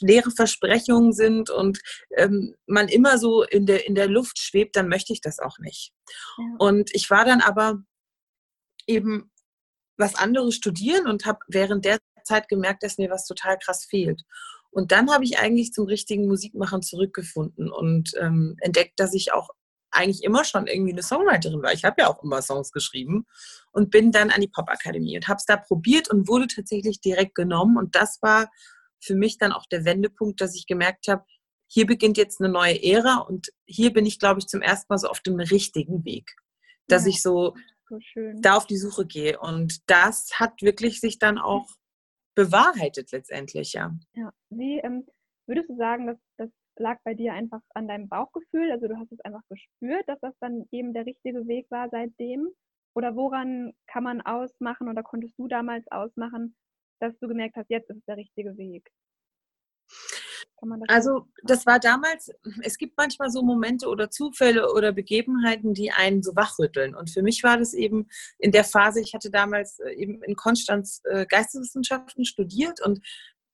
leere 0.00 0.30
Versprechungen 0.30 1.12
sind 1.12 1.48
und 1.48 1.80
ähm, 2.16 2.54
man 2.66 2.88
immer 2.88 3.18
so 3.18 3.44
in 3.44 3.66
der, 3.66 3.86
in 3.86 3.94
der 3.94 4.08
Luft 4.08 4.38
schwebt, 4.38 4.74
dann 4.74 4.88
möchte 4.88 5.12
ich 5.12 5.20
das 5.20 5.38
auch 5.38 5.58
nicht. 5.58 5.92
Ja. 6.38 6.44
Und 6.58 6.90
ich 6.92 7.08
war 7.08 7.24
dann 7.24 7.40
aber 7.40 7.80
eben 8.86 9.30
was 9.96 10.16
anderes 10.16 10.56
studieren 10.56 11.06
und 11.06 11.24
habe 11.24 11.38
während 11.46 11.84
der 11.84 11.98
Zeit 12.24 12.48
gemerkt, 12.48 12.82
dass 12.82 12.98
mir 12.98 13.10
was 13.10 13.26
total 13.26 13.58
krass 13.58 13.84
fehlt. 13.84 14.22
Und 14.70 14.92
dann 14.92 15.10
habe 15.10 15.24
ich 15.24 15.38
eigentlich 15.38 15.72
zum 15.72 15.86
richtigen 15.86 16.26
Musikmachen 16.26 16.82
zurückgefunden 16.82 17.70
und 17.70 18.12
ähm, 18.20 18.56
entdeckt, 18.60 18.98
dass 18.98 19.14
ich 19.14 19.32
auch 19.32 19.50
eigentlich 19.90 20.22
immer 20.22 20.44
schon 20.44 20.66
irgendwie 20.66 20.92
eine 20.92 21.02
Songwriterin 21.02 21.62
war. 21.62 21.72
Ich 21.72 21.84
habe 21.84 22.02
ja 22.02 22.08
auch 22.08 22.22
immer 22.22 22.42
Songs 22.42 22.72
geschrieben 22.72 23.26
und 23.72 23.90
bin 23.90 24.12
dann 24.12 24.30
an 24.30 24.40
die 24.40 24.48
Popakademie 24.48 25.16
und 25.16 25.28
habe 25.28 25.38
es 25.38 25.44
da 25.44 25.56
probiert 25.56 26.10
und 26.10 26.28
wurde 26.28 26.46
tatsächlich 26.46 27.00
direkt 27.00 27.34
genommen. 27.34 27.76
Und 27.76 27.94
das 27.94 28.18
war 28.22 28.50
für 29.00 29.14
mich 29.14 29.38
dann 29.38 29.52
auch 29.52 29.66
der 29.66 29.84
Wendepunkt, 29.84 30.40
dass 30.40 30.54
ich 30.54 30.66
gemerkt 30.66 31.08
habe, 31.08 31.24
hier 31.66 31.86
beginnt 31.86 32.18
jetzt 32.18 32.40
eine 32.40 32.50
neue 32.50 32.82
Ära 32.82 33.18
und 33.18 33.48
hier 33.64 33.92
bin 33.92 34.04
ich, 34.04 34.18
glaube 34.18 34.40
ich, 34.40 34.48
zum 34.48 34.60
ersten 34.60 34.86
Mal 34.88 34.98
so 34.98 35.08
auf 35.08 35.20
dem 35.20 35.36
richtigen 35.36 36.04
Weg, 36.04 36.34
dass 36.88 37.04
ja, 37.04 37.10
ich 37.10 37.22
so, 37.22 37.54
so 37.88 37.98
da 38.40 38.56
auf 38.56 38.66
die 38.66 38.76
Suche 38.76 39.06
gehe. 39.06 39.38
Und 39.38 39.78
das 39.88 40.32
hat 40.34 40.62
wirklich 40.62 41.00
sich 41.00 41.18
dann 41.20 41.38
auch 41.38 41.68
bewahrheitet 42.34 43.12
letztendlich, 43.12 43.72
ja. 43.72 43.94
Ja, 44.14 44.32
wie 44.50 44.78
ähm, 44.78 45.06
würdest 45.46 45.70
du 45.70 45.76
sagen, 45.76 46.08
dass, 46.08 46.18
dass 46.36 46.50
lag 46.80 46.98
bei 47.04 47.14
dir 47.14 47.34
einfach 47.34 47.60
an 47.74 47.86
deinem 47.86 48.08
Bauchgefühl? 48.08 48.70
Also 48.72 48.88
du 48.88 48.96
hast 48.98 49.12
es 49.12 49.20
einfach 49.20 49.42
gespürt, 49.48 50.08
dass 50.08 50.18
das 50.20 50.34
dann 50.40 50.66
eben 50.72 50.92
der 50.92 51.06
richtige 51.06 51.46
Weg 51.46 51.70
war 51.70 51.88
seitdem? 51.90 52.48
Oder 52.94 53.14
woran 53.14 53.72
kann 53.86 54.02
man 54.02 54.20
ausmachen 54.20 54.88
oder 54.88 55.02
konntest 55.02 55.38
du 55.38 55.46
damals 55.46 55.86
ausmachen, 55.92 56.56
dass 57.00 57.16
du 57.20 57.28
gemerkt 57.28 57.56
hast, 57.56 57.70
jetzt 57.70 57.88
ist 57.90 57.98
es 57.98 58.04
der 58.06 58.16
richtige 58.16 58.56
Weg? 58.56 58.90
Das 60.60 60.88
also 60.88 61.26
das 61.42 61.64
war 61.64 61.78
damals, 61.78 62.30
es 62.62 62.76
gibt 62.76 62.96
manchmal 62.96 63.30
so 63.30 63.42
Momente 63.42 63.88
oder 63.88 64.10
Zufälle 64.10 64.72
oder 64.72 64.92
Begebenheiten, 64.92 65.72
die 65.72 65.90
einen 65.90 66.22
so 66.22 66.36
wachrütteln. 66.36 66.94
Und 66.94 67.10
für 67.10 67.22
mich 67.22 67.42
war 67.42 67.56
das 67.56 67.72
eben 67.72 68.08
in 68.38 68.52
der 68.52 68.64
Phase, 68.64 69.00
ich 69.00 69.14
hatte 69.14 69.30
damals 69.30 69.78
äh, 69.78 69.92
eben 69.92 70.22
in 70.22 70.36
Konstanz 70.36 71.00
äh, 71.04 71.24
Geisteswissenschaften 71.26 72.24
studiert 72.24 72.80
und 72.84 73.00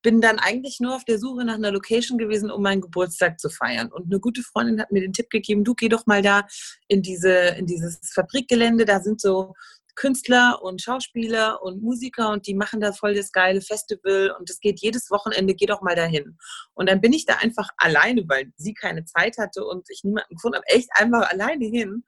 bin 0.06 0.20
dann 0.20 0.38
eigentlich 0.38 0.78
nur 0.78 0.94
auf 0.94 1.04
der 1.04 1.18
Suche 1.18 1.44
nach 1.44 1.56
einer 1.56 1.72
Location 1.72 2.16
gewesen, 2.16 2.48
um 2.48 2.62
meinen 2.62 2.80
Geburtstag 2.80 3.40
zu 3.40 3.50
feiern. 3.50 3.90
Und 3.90 4.04
eine 4.04 4.20
gute 4.20 4.40
Freundin 4.40 4.80
hat 4.80 4.92
mir 4.92 5.00
den 5.00 5.12
Tipp 5.12 5.30
gegeben, 5.30 5.64
du 5.64 5.75
geh 5.75 5.88
doch 5.88 6.06
mal 6.06 6.22
da 6.22 6.46
in, 6.86 7.02
diese, 7.02 7.32
in 7.58 7.66
dieses 7.66 7.98
Fabrikgelände, 8.14 8.84
da 8.84 9.00
sind 9.00 9.20
so 9.20 9.54
Künstler 9.96 10.62
und 10.62 10.80
Schauspieler 10.80 11.60
und 11.60 11.82
Musiker 11.82 12.30
und 12.30 12.46
die 12.46 12.54
machen 12.54 12.78
da 12.78 12.92
voll 12.92 13.16
das 13.16 13.32
geile 13.32 13.60
Festival 13.60 14.32
und 14.38 14.48
es 14.48 14.60
geht 14.60 14.80
jedes 14.80 15.10
Wochenende, 15.10 15.56
geh 15.56 15.66
doch 15.66 15.82
mal 15.82 15.96
dahin. 15.96 16.38
Und 16.75 16.88
dann 16.88 17.00
bin 17.00 17.12
ich 17.12 17.26
da 17.26 17.38
einfach 17.38 17.70
alleine, 17.76 18.22
weil 18.28 18.52
sie 18.56 18.75
keine 18.75 19.06
Zeit 19.06 19.38
hatte 19.38 19.64
und 19.64 19.90
ich 19.90 20.04
niemanden 20.04 20.36
gefunden 20.36 20.58
habe, 20.58 20.68
echt 20.68 20.90
einfach 20.92 21.28
alleine 21.32 21.66
hin 21.66 22.04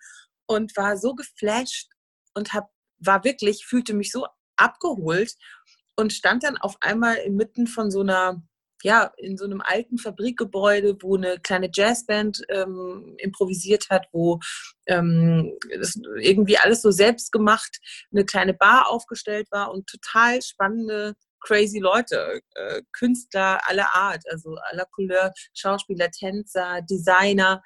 und 0.47 0.77
war 0.77 0.97
so 0.97 1.17
geflasht 1.17 1.91
und 2.35 2.53
hab, 2.53 2.71
war 3.01 3.25
wirklich, 3.25 3.67
fühlte 3.67 3.93
mich 3.93 4.13
so 4.13 4.25
abgeholt 4.55 5.35
und 5.99 6.13
stand 6.13 6.45
dann 6.45 6.57
auf 6.57 6.77
einmal 6.81 7.17
inmitten 7.17 7.67
von 7.67 7.91
so 7.91 8.01
einer, 8.01 8.41
ja, 8.85 9.13
in 9.17 9.37
so 9.37 9.45
einem 9.45 9.61
alten 9.61 9.99
Fabrikgebäude, 9.99 10.97
wo 11.03 11.17
eine 11.17 11.41
kleine 11.41 11.69
Jazzband 11.73 12.43
ähm, 12.51 13.17
improvisiert 13.19 13.91
hat, 13.91 14.07
wo 14.13 14.39
ähm, 14.87 15.59
irgendwie 16.21 16.57
alles 16.57 16.83
so 16.83 16.93
selbst 16.93 17.33
gemacht, 17.33 17.81
eine 18.13 18.25
kleine 18.25 18.55
Bar 18.55 18.89
aufgestellt 18.89 19.49
war 19.51 19.73
und 19.73 19.89
total 19.89 20.41
spannende 20.41 21.17
crazy 21.41 21.81
Leute, 21.81 22.43
äh, 22.55 22.83
Künstler 22.93 23.61
aller 23.69 23.93
Art, 23.93 24.23
also 24.31 24.55
aller 24.71 24.87
Couleur, 24.87 25.33
Schauspieler, 25.53 26.13
Tänzer, 26.13 26.81
Designer. 26.83 27.61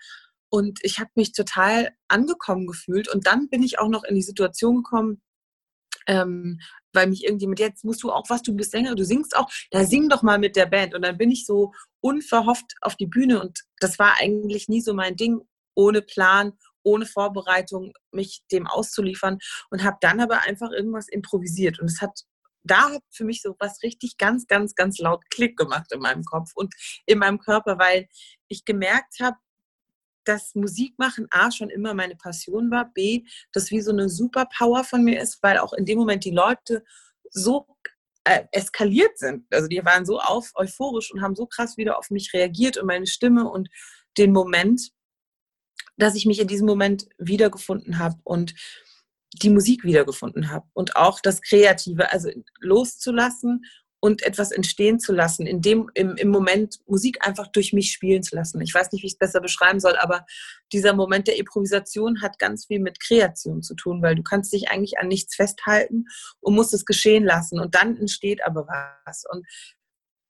Und 0.49 0.79
ich 0.83 0.99
habe 1.01 1.11
mich 1.17 1.33
total 1.33 1.91
angekommen 2.09 2.67
gefühlt. 2.67 3.13
Und 3.13 3.27
dann 3.27 3.51
bin 3.51 3.63
ich 3.63 3.79
auch 3.79 3.89
noch 3.89 4.05
in 4.05 4.15
die 4.15 4.23
Situation 4.23 4.77
gekommen, 4.77 5.21
ähm, 6.07 6.59
weil 6.93 7.07
mich 7.07 7.25
irgendjemand, 7.25 7.59
jetzt 7.59 7.85
musst 7.85 8.03
du 8.03 8.11
auch 8.11 8.29
was, 8.29 8.43
du 8.43 8.55
bist 8.55 8.71
Sänger, 8.71 8.95
du 8.95 9.05
singst 9.05 9.37
auch, 9.37 9.49
da 9.71 9.85
sing 9.85 10.09
doch 10.09 10.23
mal 10.23 10.39
mit 10.39 10.57
der 10.57 10.67
Band. 10.67 10.95
Und 10.95 11.03
dann 11.03 11.19
bin 11.19 11.31
ich 11.31 11.47
so 11.47 11.73
unverhofft 12.01 12.75
auf 12.81 12.97
die 12.97 13.07
Bühne 13.07 13.41
und 13.41 13.61
das 13.79 13.99
war 13.99 14.17
eigentlich 14.21 14.69
nie 14.69 14.81
so 14.81 14.95
mein 14.95 15.17
Ding, 15.17 15.41
ohne 15.75 16.03
Plan, 16.03 16.53
ohne 16.83 17.07
Vorbereitung, 17.07 17.93
mich 18.11 18.43
dem 18.51 18.67
auszuliefern 18.67 19.39
und 19.71 19.85
habe 19.85 19.97
dann 20.01 20.21
aber 20.21 20.43
einfach 20.43 20.71
irgendwas 20.71 21.09
improvisiert. 21.09 21.81
Und 21.81 21.87
es 21.87 22.01
hat 22.01 22.25
da 22.65 22.91
hat 22.91 23.03
für 23.11 23.25
mich 23.25 23.43
so 23.43 23.57
was 23.59 23.83
richtig 23.83 24.19
ganz, 24.19 24.47
ganz, 24.47 24.75
ganz 24.75 24.99
laut 24.99 25.23
Klick 25.31 25.57
gemacht 25.57 25.93
in 25.93 26.01
meinem 26.01 26.25
Kopf 26.25 26.51
und 26.55 26.75
in 27.07 27.19
meinem 27.19 27.39
Körper, 27.39 27.79
weil 27.79 28.09
ich 28.49 28.65
gemerkt 28.65 29.17
habe, 29.21 29.37
dass 30.25 30.55
Musikmachen 30.55 31.27
A 31.31 31.51
schon 31.51 31.71
immer 31.71 31.95
meine 31.95 32.17
Passion 32.17 32.71
war, 32.71 32.93
B, 32.93 33.25
das 33.53 33.71
wie 33.71 33.81
so 33.81 33.91
eine 33.91 34.09
Superpower 34.09 34.85
von 34.85 35.05
mir 35.05 35.21
ist, 35.21 35.43
weil 35.43 35.59
auch 35.59 35.73
in 35.73 35.85
dem 35.85 35.99
Moment 35.99 36.25
die 36.25 36.31
Leute 36.31 36.85
so 37.31 37.67
äh, 38.25 38.45
eskaliert 38.53 39.19
sind. 39.19 39.47
Also 39.53 39.69
die 39.69 39.85
waren 39.85 40.07
so 40.07 40.21
auf, 40.21 40.53
euphorisch 40.55 41.13
und 41.13 41.23
haben 41.23 41.35
so 41.35 41.47
krass 41.47 41.77
wieder 41.77 41.99
auf 41.99 42.11
mich 42.11 42.33
reagiert 42.33 42.77
und 42.77 42.87
meine 42.87 43.07
Stimme 43.07 43.51
und 43.51 43.69
den 44.19 44.33
Moment, 44.33 44.91
dass 45.97 46.15
ich 46.15 46.27
mich 46.27 46.41
in 46.41 46.49
diesem 46.49 46.67
Moment 46.67 47.09
wiedergefunden 47.19 47.99
habe 47.99 48.17
und 48.25 48.55
die 49.35 49.51
Musik 49.51 49.83
wiedergefunden 49.85 50.51
habe 50.51 50.67
und 50.75 50.97
auch 50.97 51.21
das 51.21 51.41
Kreative, 51.41 52.13
also 52.13 52.31
loszulassen 52.61 53.65
und 54.05 54.23
etwas 54.25 54.51
entstehen 54.51 54.99
zu 54.99 55.13
lassen, 55.13 55.47
in 55.47 55.63
dem, 55.63 55.89
im, 55.95 56.17
im 56.17 56.29
Moment 56.29 56.81
Musik 56.87 57.25
einfach 57.25 57.47
durch 57.47 57.73
mich 57.73 57.93
spielen 57.93 58.25
zu 58.25 58.35
lassen. 58.35 58.61
Ich 58.61 58.75
weiß 58.75 58.91
nicht, 58.91 59.03
wie 59.03 59.07
ich 59.07 59.13
es 59.13 59.19
besser 59.19 59.41
beschreiben 59.41 59.79
soll, 59.79 59.97
aber 59.97 60.27
dieser 60.73 60.93
Moment 60.93 61.29
der 61.29 61.37
Improvisation 61.37 62.21
hat 62.21 62.41
ganz 62.41 62.67
viel 62.67 62.81
mit 62.81 62.99
Kreation 62.99 63.63
zu 63.63 63.77
tun, 63.77 64.03
weil 64.03 64.17
du 64.17 64.25
kannst 64.25 64.53
dich 64.53 64.71
eigentlich 64.71 64.99
an 64.99 65.07
nichts 65.07 65.37
festhalten 65.37 66.07
und 66.41 66.57
musst 66.57 66.75
es 66.75 66.85
geschehen 66.85 67.23
lassen 67.23 67.61
und 67.61 67.77
dann 67.77 67.97
entsteht 67.97 68.45
aber 68.45 68.67
was. 68.67 69.23
Und 69.31 69.47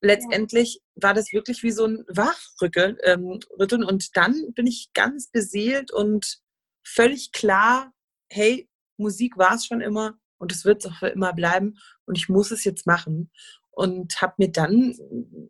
letztendlich 0.02 0.82
war 0.94 1.14
das 1.14 1.32
wirklich 1.32 1.62
wie 1.62 1.72
so 1.72 1.86
ein 1.86 2.04
Wachrütteln 2.08 2.98
ähm, 3.04 3.40
und 3.56 4.16
dann 4.16 4.52
bin 4.52 4.66
ich 4.66 4.90
ganz 4.92 5.30
beseelt 5.30 5.90
und 5.90 6.40
völlig 6.84 7.32
klar, 7.32 7.90
hey, 8.28 8.68
Musik 8.98 9.38
war 9.38 9.54
es 9.54 9.64
schon 9.64 9.80
immer 9.80 10.18
und 10.36 10.52
es 10.52 10.66
wird 10.66 10.84
es 10.84 10.90
auch 10.90 10.98
für 10.98 11.08
immer 11.08 11.32
bleiben 11.32 11.78
und 12.04 12.18
ich 12.18 12.28
muss 12.28 12.50
es 12.50 12.64
jetzt 12.64 12.86
machen 12.86 13.30
und 13.72 14.20
habe 14.20 14.34
mir 14.38 14.52
dann 14.52 14.94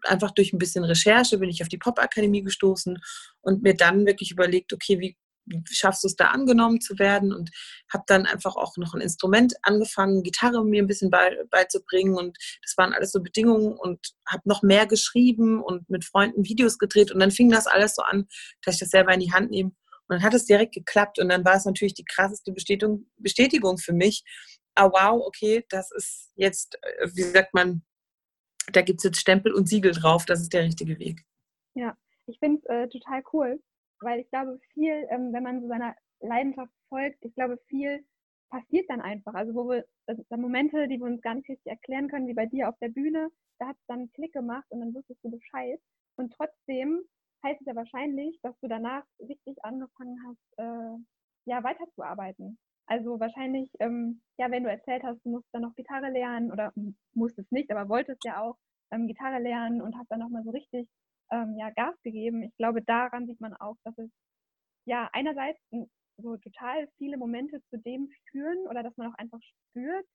einfach 0.02 0.31
durch 0.31 0.52
ein 0.52 0.59
bisschen 0.59 0.85
Recherche 0.85 1.38
bin 1.38 1.50
ich 1.50 1.62
auf 1.62 1.69
die 1.69 1.79
Popakademie 1.79 2.43
gestoßen 2.43 2.99
und 3.41 3.62
mir 3.62 3.75
dann 3.75 4.07
wirklich 4.07 4.31
überlegt, 4.31 4.73
okay, 4.73 5.00
wie, 5.00 5.17
schaffst 5.69 6.05
du 6.05 6.07
es 6.07 6.14
da 6.14 6.26
angenommen 6.26 6.81
zu 6.81 6.99
werden 7.00 7.33
und 7.33 7.50
habe 7.93 8.05
dann 8.07 8.26
einfach 8.26 8.55
auch 8.55 8.76
noch 8.76 8.95
ein 8.95 9.00
Instrument 9.00 9.55
angefangen, 9.62 10.23
Gitarre 10.23 10.64
mir 10.64 10.83
ein 10.83 10.87
bisschen 10.87 11.11
bei, 11.11 11.37
beizubringen 11.50 12.14
und 12.14 12.38
das 12.62 12.76
waren 12.76 12.93
alles 12.93 13.11
so 13.11 13.21
Bedingungen 13.21 13.76
und 13.76 14.14
habe 14.26 14.43
noch 14.45 14.62
mehr 14.62 14.87
geschrieben 14.87 15.61
und 15.61 15.91
mit 15.91 16.05
Freunden 16.05 16.45
Videos 16.45 16.79
gedreht 16.79 17.11
und 17.11 17.21
dann 17.21 17.33
fing 17.33 17.50
das 17.50 17.67
alles 17.67 17.97
so 17.97 18.02
an, 18.02 18.29
dass 18.64 18.76
ich 18.76 18.81
das 18.81 18.91
selber 18.91 19.12
in 19.12 19.21
die 19.21 19.33
Hand 19.33 19.50
nehme 19.50 19.73
und 20.09 20.17
dann 20.17 20.23
hat 20.23 20.35
es 20.35 20.47
direkt 20.47 20.75
geklappt 20.75 21.19
und 21.19 21.29
dann 21.29 21.45
war 21.45 21.57
es 21.57 21.64
natürlich 21.64 21.95
die 21.95 22.05
krasseste 22.05 22.52
Bestätigung, 22.52 23.07
Bestätigung 23.17 23.79
für 23.79 23.93
mich. 23.93 24.25
Ah, 24.75 24.91
wow, 24.91 25.23
okay, 25.26 25.64
das 25.69 25.91
ist 25.91 26.31
jetzt, 26.35 26.79
äh, 26.83 27.09
wie 27.14 27.23
sagt 27.23 27.52
man, 27.52 27.83
da 28.73 28.83
gibt 28.83 29.00
es 29.00 29.04
jetzt 29.04 29.21
Stempel 29.21 29.52
und 29.52 29.69
Siegel 29.69 29.92
drauf, 29.92 30.25
das 30.26 30.40
ist 30.40 30.52
der 30.52 30.62
richtige 30.62 30.99
Weg. 30.99 31.23
Ja, 31.75 31.97
ich 32.26 32.38
finde 32.38 32.61
es 32.61 32.64
äh, 32.66 32.88
total 32.88 33.23
cool, 33.33 33.62
weil 34.00 34.21
ich 34.21 34.31
glaube, 34.31 34.59
viel, 34.73 35.07
ähm, 35.11 35.33
wenn 35.33 35.42
man 35.42 35.61
so 35.61 35.69
seiner 35.69 35.95
Leidenschaft 36.21 36.73
folgt, 36.88 37.25
ich 37.25 37.35
glaube, 37.35 37.59
viel 37.69 38.04
passiert 38.50 38.88
dann 38.88 39.00
einfach. 39.00 39.35
Also 39.35 39.54
wo 39.54 39.69
wir, 39.69 39.85
also 40.07 40.23
Momente, 40.37 40.87
die 40.88 40.99
wir 40.99 41.07
uns 41.07 41.23
gar 41.23 41.35
nicht 41.35 41.49
richtig 41.49 41.66
erklären 41.66 42.09
können, 42.09 42.28
wie 42.28 42.35
bei 42.35 42.47
dir 42.47 42.69
auf 42.69 42.78
der 42.81 42.90
Bühne, 42.90 43.31
da 43.59 43.69
hat 43.69 43.76
es 43.76 43.87
dann 43.87 44.00
einen 44.00 44.12
Klick 44.12 44.33
gemacht 44.33 44.66
und 44.69 44.81
dann 44.81 44.95
wusstest 44.95 45.25
du 45.25 45.31
Bescheid. 45.31 45.81
Und 46.16 46.33
trotzdem 46.35 47.02
heißt 47.42 47.61
es 47.61 47.66
ja 47.66 47.75
wahrscheinlich, 47.75 48.38
dass 48.42 48.59
du 48.61 48.69
danach 48.69 49.04
richtig 49.21 49.57
angefangen 49.64 50.19
hast, 50.26 50.59
äh, 50.59 50.99
ja, 51.47 51.64
weiterzuarbeiten. 51.64 52.59
Also 52.87 53.21
wahrscheinlich, 53.21 53.71
ähm, 53.81 54.23
ja, 54.39 54.51
wenn 54.51 54.65
du 54.65 54.71
erzählt 54.71 55.03
hast, 55.05 55.25
du 55.25 55.31
musst 55.31 55.49
dann 55.53 55.62
noch 55.62 55.75
Gitarre 55.75 56.11
lernen 56.11 56.51
oder 56.51 56.73
musstest 57.15 57.51
nicht, 57.53 57.71
aber 57.71 57.89
wolltest 57.89 58.25
ja 58.25 58.41
auch 58.41 58.57
ähm, 58.91 59.07
Gitarre 59.07 59.41
lernen 59.41 59.81
und 59.81 59.97
hast 59.97 60.11
dann 60.11 60.21
nochmal 60.21 60.43
so 60.43 60.51
richtig 60.51 60.89
ähm, 61.31 61.57
ja, 61.59 61.71
Gas 61.71 61.95
gegeben. 62.03 62.43
Ich 62.43 62.57
glaube, 62.57 62.83
daran 62.83 63.27
sieht 63.27 63.41
man 63.41 63.55
auch, 63.55 63.77
dass 63.85 63.97
es 63.99 64.11
ja 64.87 65.09
einerseits 65.12 65.61
so 66.19 66.37
total 66.37 66.89
viele 66.99 67.17
Momente 67.17 67.61
zu 67.71 67.79
dem 67.79 68.09
führen 68.31 68.67
oder 68.69 68.83
dass 68.83 68.97
man 68.97 69.12
auch 69.12 69.19
einfach 69.19 69.41
spürt, 69.43 70.07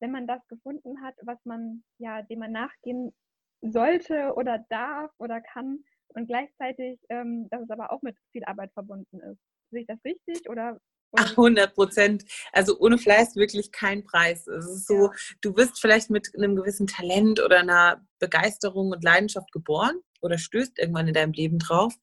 wenn 0.00 0.10
man 0.10 0.26
das 0.26 0.46
gefunden 0.48 1.02
hat, 1.02 1.14
was 1.22 1.38
man, 1.44 1.84
ja, 1.98 2.22
dem 2.22 2.40
man 2.40 2.52
nachgehen 2.52 3.12
sollte 3.62 4.34
oder 4.34 4.64
darf 4.68 5.12
oder 5.18 5.40
kann 5.40 5.84
und 6.08 6.26
gleichzeitig, 6.26 7.00
ähm, 7.08 7.48
dass 7.50 7.62
es 7.62 7.70
aber 7.70 7.92
auch 7.92 8.02
mit 8.02 8.16
viel 8.32 8.44
Arbeit 8.44 8.72
verbunden 8.72 9.20
ist. 9.20 9.40
Sehe 9.70 9.82
ich 9.82 9.86
das 9.86 10.04
richtig 10.04 10.48
oder 10.48 10.78
Ach, 11.16 11.30
100 11.30 11.74
Prozent. 11.74 12.24
Also 12.52 12.78
ohne 12.78 12.98
Fleiß 12.98 13.36
wirklich 13.36 13.72
kein 13.72 14.04
Preis. 14.04 14.46
Es 14.46 14.66
ist 14.66 14.86
so, 14.86 15.10
du 15.40 15.52
bist 15.52 15.80
vielleicht 15.80 16.10
mit 16.10 16.30
einem 16.36 16.56
gewissen 16.56 16.86
Talent 16.86 17.40
oder 17.40 17.58
einer 17.58 18.04
Begeisterung 18.18 18.90
und 18.90 19.04
Leidenschaft 19.04 19.52
geboren 19.52 20.00
oder 20.20 20.38
stößt 20.38 20.78
irgendwann 20.78 21.08
in 21.08 21.14
deinem 21.14 21.32
Leben 21.32 21.58
drauf. 21.58 21.94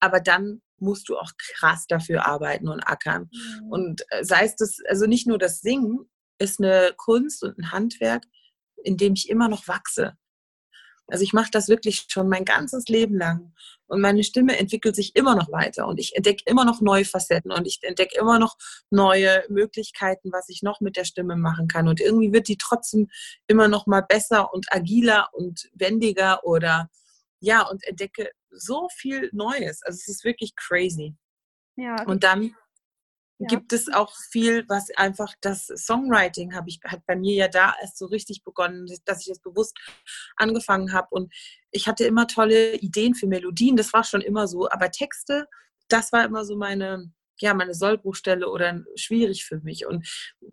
Aber 0.00 0.20
dann 0.20 0.62
musst 0.78 1.08
du 1.08 1.16
auch 1.16 1.30
krass 1.38 1.86
dafür 1.86 2.26
arbeiten 2.26 2.68
und 2.68 2.80
ackern. 2.80 3.30
Mhm. 3.32 3.68
Und 3.70 4.02
äh, 4.10 4.24
sei 4.24 4.44
es 4.44 4.56
das, 4.56 4.78
also 4.88 5.06
nicht 5.06 5.26
nur 5.26 5.38
das 5.38 5.60
Singen 5.60 6.10
ist 6.38 6.60
eine 6.60 6.92
Kunst 6.96 7.42
und 7.42 7.58
ein 7.58 7.72
Handwerk, 7.72 8.24
in 8.84 8.96
dem 8.96 9.14
ich 9.14 9.28
immer 9.28 9.48
noch 9.48 9.68
wachse. 9.68 10.16
Also 11.08 11.22
ich 11.22 11.32
mache 11.32 11.50
das 11.50 11.68
wirklich 11.68 12.06
schon 12.08 12.28
mein 12.28 12.44
ganzes 12.44 12.88
Leben 12.88 13.16
lang. 13.16 13.52
Und 13.86 14.00
meine 14.00 14.24
Stimme 14.24 14.58
entwickelt 14.58 14.96
sich 14.96 15.14
immer 15.14 15.36
noch 15.36 15.52
weiter. 15.52 15.86
Und 15.86 16.00
ich 16.00 16.16
entdecke 16.16 16.42
immer 16.46 16.64
noch 16.64 16.80
neue 16.80 17.04
Facetten 17.04 17.52
und 17.52 17.66
ich 17.66 17.78
entdecke 17.82 18.18
immer 18.18 18.38
noch 18.38 18.56
neue 18.90 19.44
Möglichkeiten, 19.48 20.32
was 20.32 20.48
ich 20.48 20.62
noch 20.62 20.80
mit 20.80 20.96
der 20.96 21.04
Stimme 21.04 21.36
machen 21.36 21.68
kann. 21.68 21.86
Und 21.86 22.00
irgendwie 22.00 22.32
wird 22.32 22.48
die 22.48 22.56
trotzdem 22.56 23.08
immer 23.46 23.68
noch 23.68 23.86
mal 23.86 24.00
besser 24.00 24.52
und 24.52 24.66
agiler 24.72 25.28
und 25.32 25.70
wendiger 25.72 26.44
oder 26.44 26.90
ja, 27.40 27.62
und 27.62 27.84
entdecke 27.84 28.30
so 28.50 28.88
viel 28.96 29.30
Neues. 29.32 29.82
Also 29.84 29.96
es 29.96 30.08
ist 30.08 30.24
wirklich 30.24 30.56
crazy. 30.56 31.14
Ja. 31.76 32.02
Und 32.06 32.24
dann 32.24 32.54
ja. 33.38 33.46
gibt 33.48 33.72
es 33.72 33.92
auch 33.92 34.14
viel, 34.30 34.64
was 34.68 34.90
einfach 34.96 35.34
das 35.40 35.66
Songwriting 35.66 36.54
habe 36.54 36.68
ich 36.68 36.80
hat 36.84 37.04
bei 37.06 37.16
mir 37.16 37.34
ja 37.34 37.48
da 37.48 37.74
erst 37.80 37.98
so 37.98 38.06
richtig 38.06 38.42
begonnen, 38.44 38.86
dass 39.04 39.26
ich 39.26 39.30
es 39.30 39.40
bewusst 39.40 39.76
angefangen 40.36 40.92
habe 40.92 41.08
und 41.10 41.32
ich 41.70 41.86
hatte 41.86 42.04
immer 42.04 42.26
tolle 42.26 42.76
Ideen 42.76 43.14
für 43.14 43.26
Melodien, 43.26 43.76
das 43.76 43.92
war 43.92 44.04
schon 44.04 44.22
immer 44.22 44.48
so, 44.48 44.68
aber 44.70 44.90
Texte, 44.90 45.46
das 45.88 46.12
war 46.12 46.24
immer 46.24 46.44
so 46.44 46.56
meine 46.56 47.12
ja, 47.38 47.54
meine 47.54 47.74
Sollbruchstelle 47.74 48.48
oder 48.48 48.82
schwierig 48.94 49.44
für 49.44 49.60
mich. 49.60 49.86
Und 49.86 50.08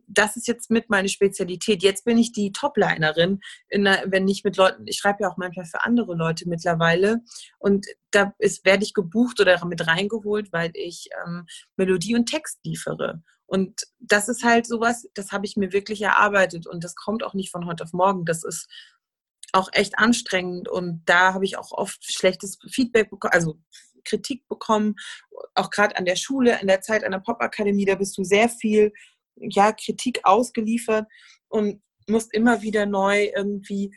das 0.08 0.36
ist 0.36 0.48
jetzt 0.48 0.70
mit 0.70 0.90
meine 0.90 1.10
Spezialität. 1.10 1.84
Jetzt 1.84 2.06
bin 2.06 2.18
ich 2.18 2.32
die 2.32 2.52
Toplinerin, 2.52 3.40
wenn 3.70 4.28
ich 4.28 4.44
mit 4.44 4.58
Leuten, 4.58 4.86
ich 4.88 4.98
schreibe 4.98 5.24
ja 5.24 5.30
auch 5.30 5.38
manchmal 5.38 5.66
für 5.66 5.84
andere 5.84 6.16
Leute 6.16 6.48
mittlerweile. 6.48 7.22
Und 7.60 7.86
da 8.12 8.34
ist, 8.40 8.66
werde 8.66 8.84
ich 8.84 8.94
gebucht 8.94 9.40
oder 9.40 9.64
mit 9.66 9.88
reingeholt, 9.88 10.52
weil 10.52 10.72
ich 10.74 11.10
ähm, 11.26 11.46
Melodie 11.78 12.16
und 12.16 12.28
Text 12.28 12.60
liefere. 12.64 13.22
Und 13.46 13.84
das 14.00 14.30
ist 14.30 14.44
halt 14.44 14.66
sowas, 14.66 15.08
das 15.14 15.32
habe 15.32 15.46
ich 15.46 15.58
mir 15.58 15.74
wirklich 15.74 16.02
erarbeitet. 16.02 16.68
Und 16.68 16.84
das 16.84 16.96
kommt 16.96 17.24
auch 17.24 17.34
nicht 17.34 17.52
von 17.52 17.66
heute 17.66 17.84
auf 17.84 17.94
morgen. 17.94 18.26
Das 18.26 18.44
ist 18.44 18.68
auch 19.52 19.70
echt 19.72 19.98
anstrengend. 20.00 20.68
Und 20.68 21.04
da 21.06 21.34
habe 21.34 21.46
ich 21.46 21.58
auch 21.58 21.72
oft 21.72 22.04
schlechtes 22.04 22.58
Feedback 22.70 23.10
bekommen, 23.10 23.34
also 23.34 23.60
Kritik 24.04 24.48
bekommen, 24.48 24.96
auch 25.56 25.70
gerade 25.70 25.98
an 25.98 26.06
der 26.06 26.16
Schule, 26.16 26.60
in 26.62 26.68
der 26.68 26.82
Zeit 26.82 27.04
an 27.04 27.12
der 27.12 27.20
Popakademie, 27.20 27.86
da 27.86 27.96
bist 27.96 28.18
du 28.18 28.24
sehr 28.24 28.50
viel 28.50 28.92
ja, 29.36 29.72
Kritik 29.72 30.20
ausgeliefert 30.24 31.08
und 31.48 31.82
musst 32.08 32.34
immer 32.34 32.62
wieder 32.62 32.86
neu 32.86 33.32
irgendwie 33.36 33.92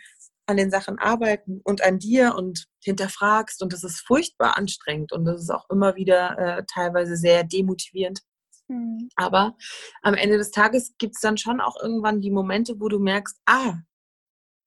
an 0.47 0.57
den 0.57 0.71
Sachen 0.71 0.99
arbeiten 0.99 1.61
und 1.65 1.83
an 1.83 1.99
dir 1.99 2.35
und 2.37 2.67
hinterfragst 2.83 3.63
und 3.63 3.73
das 3.73 3.83
ist 3.83 4.07
furchtbar 4.07 4.57
anstrengend 4.57 5.13
und 5.13 5.25
das 5.25 5.43
ist 5.43 5.51
auch 5.51 5.69
immer 5.71 5.97
wieder 5.97 6.39
äh, 6.39 6.65
teilweise 6.73 7.17
sehr 7.17 7.43
demotivierend. 7.43 8.21
Mhm. 8.69 9.09
Aber 9.17 9.57
am 10.03 10.15
Ende 10.15 10.39
des 10.39 10.53
Tages 10.53 10.95
gibt 10.99 11.17
es 11.17 11.21
dann 11.21 11.37
schon 11.37 11.61
auch 11.61 11.77
irgendwann 11.83 12.21
die 12.21 12.31
Momente, 12.31 12.81
wo 12.81 12.89
du 12.89 13.01
merkst, 13.01 13.41
ah, 13.47 13.75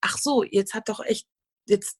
ach 0.02 0.18
so, 0.18 0.42
jetzt 0.42 0.74
hat 0.74 0.88
doch 0.88 1.00
echt 1.00 1.26
jetzt, 1.70 1.98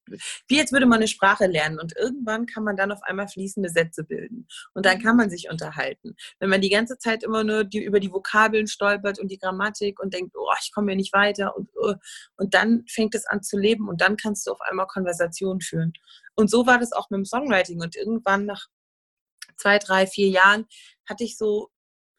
wie 0.49 0.57
jetzt 0.57 0.73
würde 0.73 0.87
man 0.87 0.99
eine 0.99 1.09
Sprache 1.09 1.47
lernen 1.47 1.79
und 1.79 1.97
irgendwann 1.97 2.47
kann 2.47 2.65
man 2.65 2.77
dann 2.77 2.93
auf 2.93 3.03
einmal 3.03 3.29
fließende 3.29 3.71
Sätze 3.71 4.05
bilden 4.05 4.47
und 4.75 4.87
dann 4.87 5.01
kann 5.01 5.17
man 5.17 5.31
sich 5.31 5.49
unterhalten. 5.51 6.15
Wenn 6.39 6.51
man 6.51 6.61
die 6.61 6.71
ganze 6.71 6.99
Zeit 6.99 7.23
immer 7.23 7.45
nur 7.45 7.65
die, 7.65 7.83
über 7.83 8.01
die 8.01 8.13
Vokabeln 8.13 8.67
stolpert 8.67 9.19
und 9.19 9.31
die 9.31 9.39
Grammatik 9.39 10.01
und 10.01 10.13
denkt, 10.13 10.35
oh, 10.37 10.49
ich 10.63 10.73
komme 10.73 10.93
hier 10.93 10.97
nicht 10.97 11.13
weiter 11.13 11.57
und, 11.57 11.71
oh, 11.77 11.95
und 12.37 12.55
dann 12.55 12.85
fängt 12.87 13.15
es 13.15 13.27
an 13.27 13.43
zu 13.43 13.59
leben 13.59 13.89
und 13.89 14.01
dann 14.01 14.17
kannst 14.17 14.47
du 14.47 14.53
auf 14.53 14.61
einmal 14.61 14.87
Konversationen 14.87 15.61
führen. 15.61 15.93
Und 16.35 16.51
so 16.51 16.67
war 16.67 16.79
das 16.79 16.93
auch 16.93 17.11
mit 17.11 17.19
dem 17.19 17.25
Songwriting 17.25 17.81
und 17.81 17.97
irgendwann 17.97 18.47
nach 18.47 18.67
zwei, 19.57 19.79
drei, 19.79 20.07
vier 20.07 20.29
Jahren 20.29 20.67
hatte 21.09 21.25
ich 21.25 21.37
so 21.37 21.71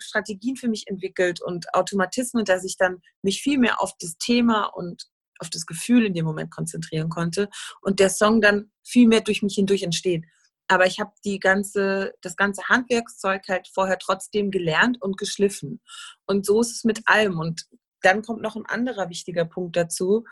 Strategien 0.01 0.55
für 0.55 0.67
mich 0.67 0.87
entwickelt 0.87 1.41
und 1.41 1.73
Automatismen, 1.73 2.45
dass 2.45 2.63
ich 2.63 2.77
dann 2.77 3.01
mich 3.21 3.41
viel 3.41 3.57
mehr 3.57 3.81
auf 3.81 3.93
das 3.99 4.17
Thema 4.17 4.65
und 4.65 5.07
auf 5.41 5.49
das 5.49 5.65
Gefühl 5.65 6.05
in 6.05 6.13
dem 6.13 6.25
Moment 6.25 6.51
konzentrieren 6.51 7.09
konnte 7.09 7.49
und 7.81 7.99
der 7.99 8.09
Song 8.09 8.39
dann 8.41 8.71
viel 8.83 9.07
mehr 9.07 9.21
durch 9.21 9.41
mich 9.41 9.55
hindurch 9.55 9.83
entsteht. 9.83 10.23
Aber 10.67 10.85
ich 10.85 11.01
habe 11.01 11.11
die 11.25 11.39
ganze, 11.39 12.13
das 12.21 12.37
ganze 12.37 12.63
Handwerkszeug 12.69 13.41
halt 13.49 13.67
vorher 13.73 13.97
trotzdem 13.97 14.51
gelernt 14.51 15.01
und 15.01 15.17
geschliffen. 15.17 15.81
Und 16.25 16.45
so 16.45 16.61
ist 16.61 16.71
es 16.71 16.83
mit 16.85 17.01
allem. 17.07 17.39
Und 17.39 17.65
dann 18.01 18.21
kommt 18.21 18.41
noch 18.41 18.55
ein 18.55 18.65
anderer 18.65 19.09
wichtiger 19.09 19.43
Punkt 19.43 19.75
dazu. 19.75 20.23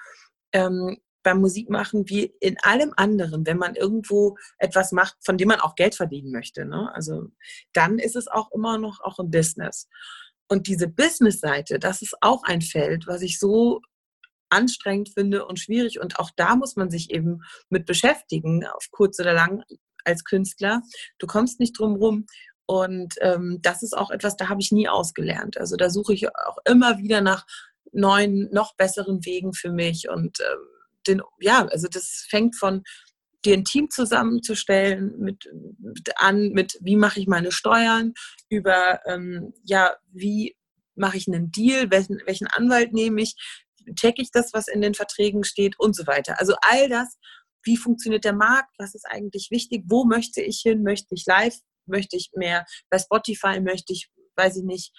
Ähm, 0.54 0.98
beim 1.24 1.41
Musikmachen 1.41 2.08
wie 2.08 2.34
in 2.39 2.58
allem 2.62 2.93
anderen, 2.95 3.45
wenn 3.45 3.58
man 3.58 3.76
irgendwo 3.76 4.38
etwas 4.58 4.91
macht, 4.91 5.17
von 5.22 5.38
dem 5.38 5.50
man 5.50 5.60
auch 5.60 5.76
Geld 5.76 5.95
verdienen 5.95 6.32
möchte, 6.32 6.65
ne? 6.65 6.89
also 6.93 7.28
dann 7.74 8.00
ist 8.00 8.15
es 8.15 8.30
auch 8.30 8.52
immer 8.52 8.78
noch 8.78 9.02
auch 9.02 9.19
ein 9.19 9.30
Business. 9.30 9.89
Und 10.48 10.67
diese 10.67 10.88
Business-Seite, 10.88 11.78
das 11.78 12.02
ist 12.02 12.15
auch 12.22 12.43
ein 12.43 12.62
Feld, 12.62 13.06
was 13.06 13.22
ich 13.22 13.38
so 13.38 13.82
anstrengend 14.49 15.09
finde 15.09 15.45
und 15.45 15.59
schwierig. 15.59 15.99
Und 15.99 16.19
auch 16.19 16.31
da 16.35 16.55
muss 16.55 16.75
man 16.75 16.89
sich 16.89 17.12
eben 17.12 17.43
mit 17.69 17.85
beschäftigen, 17.85 18.65
auf 18.65 18.89
kurz 18.91 19.19
oder 19.19 19.33
lang 19.33 19.63
als 20.03 20.23
Künstler. 20.23 20.81
Du 21.17 21.27
kommst 21.27 21.59
nicht 21.59 21.77
drum 21.77 21.95
rum. 21.95 22.25
Und 22.65 23.15
ähm, 23.21 23.59
das 23.62 23.81
ist 23.81 23.97
auch 23.97 24.12
etwas, 24.12 24.35
da 24.35 24.47
habe 24.47 24.62
ich 24.62 24.71
nie 24.71 24.88
ausgelernt. 24.88 25.57
Also 25.57 25.75
da 25.75 25.89
suche 25.89 26.13
ich 26.13 26.27
auch 26.27 26.57
immer 26.65 26.99
wieder 26.99 27.21
nach 27.21 27.47
neuen, 27.91 28.47
noch 28.51 28.75
besseren 28.75 29.25
Wegen 29.25 29.53
für 29.53 29.71
mich. 29.71 30.07
Und 30.09 30.39
ähm, 30.39 30.59
den, 31.07 31.21
ja, 31.39 31.65
also 31.65 31.88
das 31.88 32.27
fängt 32.29 32.55
von 32.55 32.83
dir 33.45 33.55
ein 33.55 33.65
Team 33.65 33.89
zusammenzustellen 33.89 35.17
mit, 35.19 35.49
mit 35.79 36.12
an, 36.17 36.49
mit 36.49 36.77
wie 36.81 36.95
mache 36.95 37.19
ich 37.19 37.27
meine 37.27 37.51
Steuern, 37.51 38.13
über 38.49 38.99
ähm, 39.05 39.53
ja, 39.63 39.95
wie 40.12 40.55
mache 40.95 41.17
ich 41.17 41.27
einen 41.27 41.51
Deal, 41.51 41.89
welchen, 41.89 42.21
welchen 42.25 42.47
Anwalt 42.47 42.93
nehme 42.93 43.21
ich, 43.21 43.35
checke 43.95 44.21
ich 44.21 44.32
das, 44.32 44.54
was 44.54 44.67
in 44.67 44.82
den 44.82 44.93
Verträgen 44.93 45.43
steht 45.43 45.80
und 45.80 45.95
so 45.95 46.08
weiter. 46.08 46.39
Also 46.39 46.56
all 46.62 46.89
das, 46.89 47.17
wie 47.63 47.78
funktioniert 47.78 48.23
der 48.23 48.34
Markt, 48.34 48.73
was 48.78 48.95
ist 48.95 49.06
eigentlich 49.10 49.49
wichtig, 49.52 49.84
wo 49.88 50.06
möchte 50.06 50.41
ich 50.41 50.62
hin, 50.62 50.84
möchte 50.84 51.15
ich 51.15 51.25
live, 51.25 51.58
möchte 51.86 52.15
ich 52.15 52.32
mehr 52.34 52.65
bei 52.89 52.99
Spotify, 52.99 53.60
möchte 53.60 53.93
ich, 53.93 54.10
weiß 54.36 54.58
ich 54.58 54.63
nicht, 54.63 54.93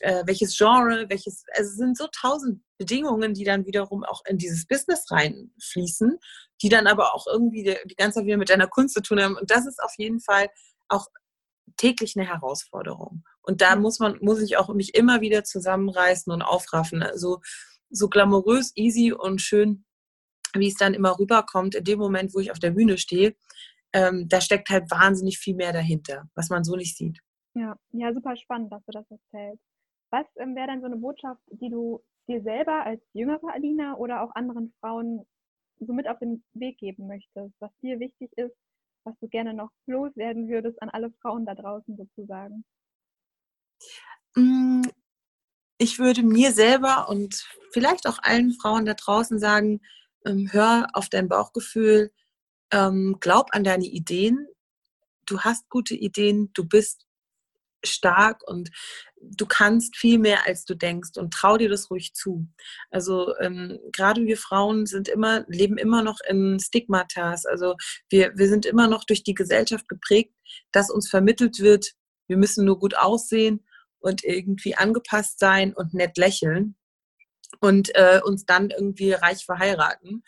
äh, 0.00 0.22
welches 0.26 0.56
Genre, 0.56 1.06
welches, 1.08 1.44
also 1.54 1.70
es 1.70 1.76
sind 1.76 1.96
so 1.96 2.06
tausend 2.12 2.62
Bedingungen, 2.78 3.34
die 3.34 3.44
dann 3.44 3.66
wiederum 3.66 4.04
auch 4.04 4.22
in 4.26 4.38
dieses 4.38 4.66
Business 4.66 5.10
reinfließen, 5.10 6.18
die 6.62 6.68
dann 6.68 6.86
aber 6.86 7.14
auch 7.14 7.26
irgendwie 7.26 7.64
die, 7.64 7.76
die 7.86 7.96
ganze 7.96 8.20
Zeit 8.20 8.26
wieder 8.26 8.36
mit 8.36 8.50
deiner 8.50 8.68
Kunst 8.68 8.94
zu 8.94 9.02
tun 9.02 9.20
haben. 9.20 9.36
Und 9.36 9.50
das 9.50 9.66
ist 9.66 9.82
auf 9.82 9.94
jeden 9.96 10.20
Fall 10.20 10.48
auch 10.88 11.08
täglich 11.76 12.16
eine 12.16 12.26
Herausforderung. 12.26 13.24
Und 13.42 13.60
da 13.60 13.76
muss 13.76 13.98
man, 13.98 14.18
muss 14.20 14.40
ich 14.40 14.56
auch 14.56 14.68
mich 14.74 14.94
immer 14.94 15.20
wieder 15.20 15.44
zusammenreißen 15.44 16.32
und 16.32 16.42
aufraffen. 16.42 17.02
Also 17.02 17.40
so 17.90 18.08
glamourös, 18.08 18.72
easy 18.76 19.12
und 19.12 19.40
schön, 19.40 19.84
wie 20.54 20.68
es 20.68 20.76
dann 20.76 20.94
immer 20.94 21.18
rüberkommt, 21.18 21.74
in 21.74 21.84
dem 21.84 21.98
Moment, 21.98 22.34
wo 22.34 22.40
ich 22.40 22.50
auf 22.50 22.58
der 22.58 22.70
Bühne 22.70 22.98
stehe, 22.98 23.34
ähm, 23.92 24.28
da 24.28 24.40
steckt 24.40 24.68
halt 24.70 24.90
wahnsinnig 24.90 25.38
viel 25.38 25.54
mehr 25.54 25.72
dahinter, 25.72 26.28
was 26.34 26.50
man 26.50 26.64
so 26.64 26.76
nicht 26.76 26.96
sieht. 26.96 27.18
Ja, 27.54 27.76
ja, 27.92 28.12
super 28.12 28.36
spannend, 28.36 28.72
dass 28.72 28.84
du 28.84 28.92
das 28.92 29.10
erzählst. 29.10 29.62
Was 30.10 30.26
ähm, 30.36 30.54
wäre 30.54 30.68
dann 30.68 30.80
so 30.80 30.86
eine 30.86 30.96
Botschaft, 30.96 31.40
die 31.50 31.70
du 31.70 32.02
dir 32.28 32.42
selber 32.42 32.84
als 32.84 33.02
jüngere 33.14 33.52
Alina 33.52 33.96
oder 33.96 34.22
auch 34.22 34.34
anderen 34.34 34.72
Frauen 34.80 35.26
so 35.80 35.92
mit 35.92 36.08
auf 36.08 36.18
den 36.18 36.44
Weg 36.54 36.78
geben 36.78 37.06
möchtest, 37.06 37.54
was 37.60 37.70
dir 37.82 37.98
wichtig 38.00 38.30
ist, 38.36 38.54
was 39.04 39.14
du 39.20 39.28
gerne 39.28 39.54
noch 39.54 39.70
loswerden 39.86 40.48
würdest 40.48 40.80
an 40.82 40.90
alle 40.90 41.10
Frauen 41.22 41.46
da 41.46 41.54
draußen 41.54 41.96
sozusagen? 41.96 42.64
Mm, 44.34 44.82
ich 45.78 45.98
würde 45.98 46.22
mir 46.22 46.52
selber 46.52 47.08
und 47.08 47.48
vielleicht 47.72 48.06
auch 48.06 48.18
allen 48.22 48.52
Frauen 48.52 48.84
da 48.84 48.94
draußen 48.94 49.38
sagen, 49.38 49.80
ähm, 50.26 50.48
hör 50.52 50.88
auf 50.92 51.08
dein 51.08 51.28
Bauchgefühl, 51.28 52.12
ähm, 52.72 53.16
glaub 53.20 53.54
an 53.54 53.64
deine 53.64 53.86
Ideen. 53.86 54.46
Du 55.26 55.40
hast 55.40 55.68
gute 55.68 55.94
Ideen, 55.94 56.50
du 56.54 56.64
bist 56.64 57.06
stark 57.84 58.42
und 58.48 58.70
du 59.20 59.46
kannst 59.46 59.96
viel 59.96 60.18
mehr, 60.18 60.46
als 60.46 60.64
du 60.64 60.74
denkst 60.74 61.16
und 61.16 61.32
trau 61.32 61.56
dir 61.56 61.68
das 61.68 61.90
ruhig 61.90 62.14
zu. 62.14 62.48
Also 62.90 63.36
ähm, 63.38 63.78
gerade 63.92 64.24
wir 64.26 64.36
Frauen 64.36 64.86
sind 64.86 65.08
immer, 65.08 65.44
leben 65.48 65.78
immer 65.78 66.02
noch 66.02 66.18
in 66.28 66.58
Stigmatas. 66.60 67.46
Also 67.46 67.76
wir, 68.10 68.36
wir 68.36 68.48
sind 68.48 68.66
immer 68.66 68.88
noch 68.88 69.04
durch 69.04 69.22
die 69.22 69.34
Gesellschaft 69.34 69.88
geprägt, 69.88 70.34
dass 70.72 70.90
uns 70.90 71.08
vermittelt 71.08 71.60
wird, 71.60 71.92
wir 72.26 72.36
müssen 72.36 72.64
nur 72.64 72.78
gut 72.78 72.96
aussehen 72.96 73.64
und 74.00 74.24
irgendwie 74.24 74.74
angepasst 74.74 75.38
sein 75.38 75.72
und 75.74 75.94
nett 75.94 76.16
lächeln 76.18 76.76
und 77.60 77.94
äh, 77.94 78.20
uns 78.24 78.44
dann 78.44 78.70
irgendwie 78.70 79.12
reich 79.12 79.44
verheiraten. 79.44 80.22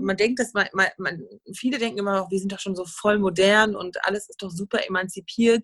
Man 0.00 0.16
denkt, 0.16 0.40
dass 0.40 0.54
man, 0.54 0.66
man, 0.72 0.86
man, 0.96 1.22
viele 1.54 1.78
denken 1.78 1.98
immer, 1.98 2.26
wir 2.30 2.38
sind 2.38 2.50
doch 2.52 2.58
schon 2.58 2.74
so 2.74 2.86
voll 2.86 3.18
modern 3.18 3.76
und 3.76 4.02
alles 4.06 4.30
ist 4.30 4.42
doch 4.42 4.50
super 4.50 4.86
emanzipiert. 4.86 5.62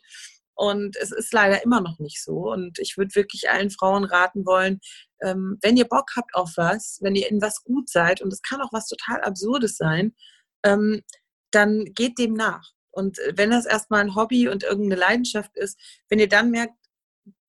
Und 0.55 0.95
es 0.99 1.11
ist 1.11 1.33
leider 1.33 1.65
immer 1.65 1.81
noch 1.81 1.99
nicht 2.01 2.23
so. 2.23 2.53
Und 2.53 2.79
ich 2.81 2.99
würde 2.99 3.15
wirklich 3.15 3.49
allen 3.49 3.71
Frauen 3.71 4.05
raten 4.05 4.45
wollen, 4.45 4.81
ähm, 5.23 5.57
wenn 5.63 5.79
ihr 5.79 5.87
Bock 5.87 6.11
habt 6.17 6.35
auf 6.35 6.53
was, 6.57 6.99
wenn 7.01 7.15
ihr 7.15 7.31
in 7.31 7.41
was 7.41 7.65
gut 7.65 7.89
seid, 7.89 8.21
und 8.21 8.31
es 8.31 8.43
kann 8.43 8.61
auch 8.61 8.71
was 8.71 8.87
total 8.87 9.23
Absurdes 9.23 9.79
sein, 9.79 10.15
ähm, 10.63 11.03
dann 11.51 11.87
geht 11.95 12.19
dem 12.19 12.35
nach. 12.35 12.73
Und 12.91 13.19
wenn 13.35 13.51
das 13.51 13.65
erstmal 13.65 14.03
ein 14.03 14.15
Hobby 14.15 14.49
und 14.49 14.63
irgendeine 14.63 15.01
Leidenschaft 15.01 15.57
ist, 15.57 15.79
wenn 16.11 16.19
ihr 16.19 16.29
dann 16.29 16.51
merkt, 16.51 16.75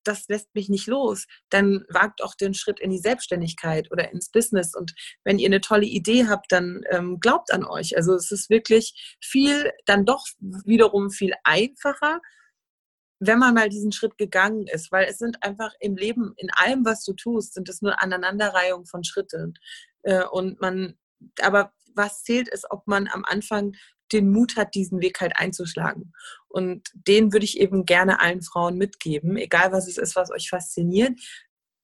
das 0.04 0.28
lässt 0.28 0.54
mich 0.56 0.70
nicht 0.70 0.88
los, 0.88 1.28
dann 1.50 1.86
wagt 1.90 2.24
auch 2.24 2.36
den 2.36 2.54
Schritt 2.54 2.80
in 2.80 2.92
die 2.92 3.00
Selbstständigkeit 3.00 3.92
oder 3.92 4.12
ins 4.12 4.30
Business. 4.30 4.76
Und 4.76 4.94
wenn 5.24 5.40
ihr 5.40 5.48
eine 5.48 5.62
tolle 5.62 5.86
Idee 5.86 6.28
habt, 6.28 6.52
dann 6.52 6.82
ähm, 6.90 7.20
glaubt 7.20 7.52
an 7.54 7.66
euch. 7.66 7.96
Also 7.98 8.14
es 8.16 8.32
ist 8.32 8.50
wirklich 8.50 9.18
viel, 9.22 9.72
dann 9.86 10.06
doch 10.06 10.26
wiederum 10.40 11.10
viel 11.10 11.34
einfacher 11.44 12.20
wenn 13.24 13.38
man 13.38 13.54
mal 13.54 13.70
diesen 13.70 13.92
Schritt 13.92 14.18
gegangen 14.18 14.66
ist, 14.66 14.92
weil 14.92 15.06
es 15.06 15.20
sind 15.20 15.44
einfach 15.44 15.72
im 15.80 15.96
Leben, 15.96 16.34
in 16.38 16.50
allem, 16.52 16.84
was 16.84 17.04
du 17.04 17.14
tust, 17.14 17.54
sind 17.54 17.70
es 17.70 17.84
nur 17.84 18.02
Aneinanderreihungen 18.02 18.88
von 18.88 19.04
Schritten. 19.04 19.54
Äh, 20.02 20.24
und 20.26 20.60
man, 20.60 20.98
aber 21.40 21.72
was 21.94 22.24
zählt 22.24 22.50
ist, 22.50 22.66
ob 22.72 22.88
man 22.88 23.08
am 23.08 23.24
Anfang 23.24 23.74
den 24.14 24.32
Mut 24.32 24.56
hat, 24.58 24.76
diesen 24.76 25.02
Weg 25.02 25.22
halt 25.22 25.34
einzuschlagen. 25.36 26.14
Und 26.50 26.90
den 26.94 27.34
würde 27.34 27.46
ich 27.46 27.60
eben 27.60 27.86
gerne 27.86 28.20
allen 28.20 28.42
Frauen 28.42 28.78
mitgeben, 28.78 29.38
egal 29.38 29.72
was 29.72 29.88
es 29.88 29.98
ist, 29.98 30.16
was 30.16 30.32
euch 30.32 30.50
fasziniert. 30.50 31.20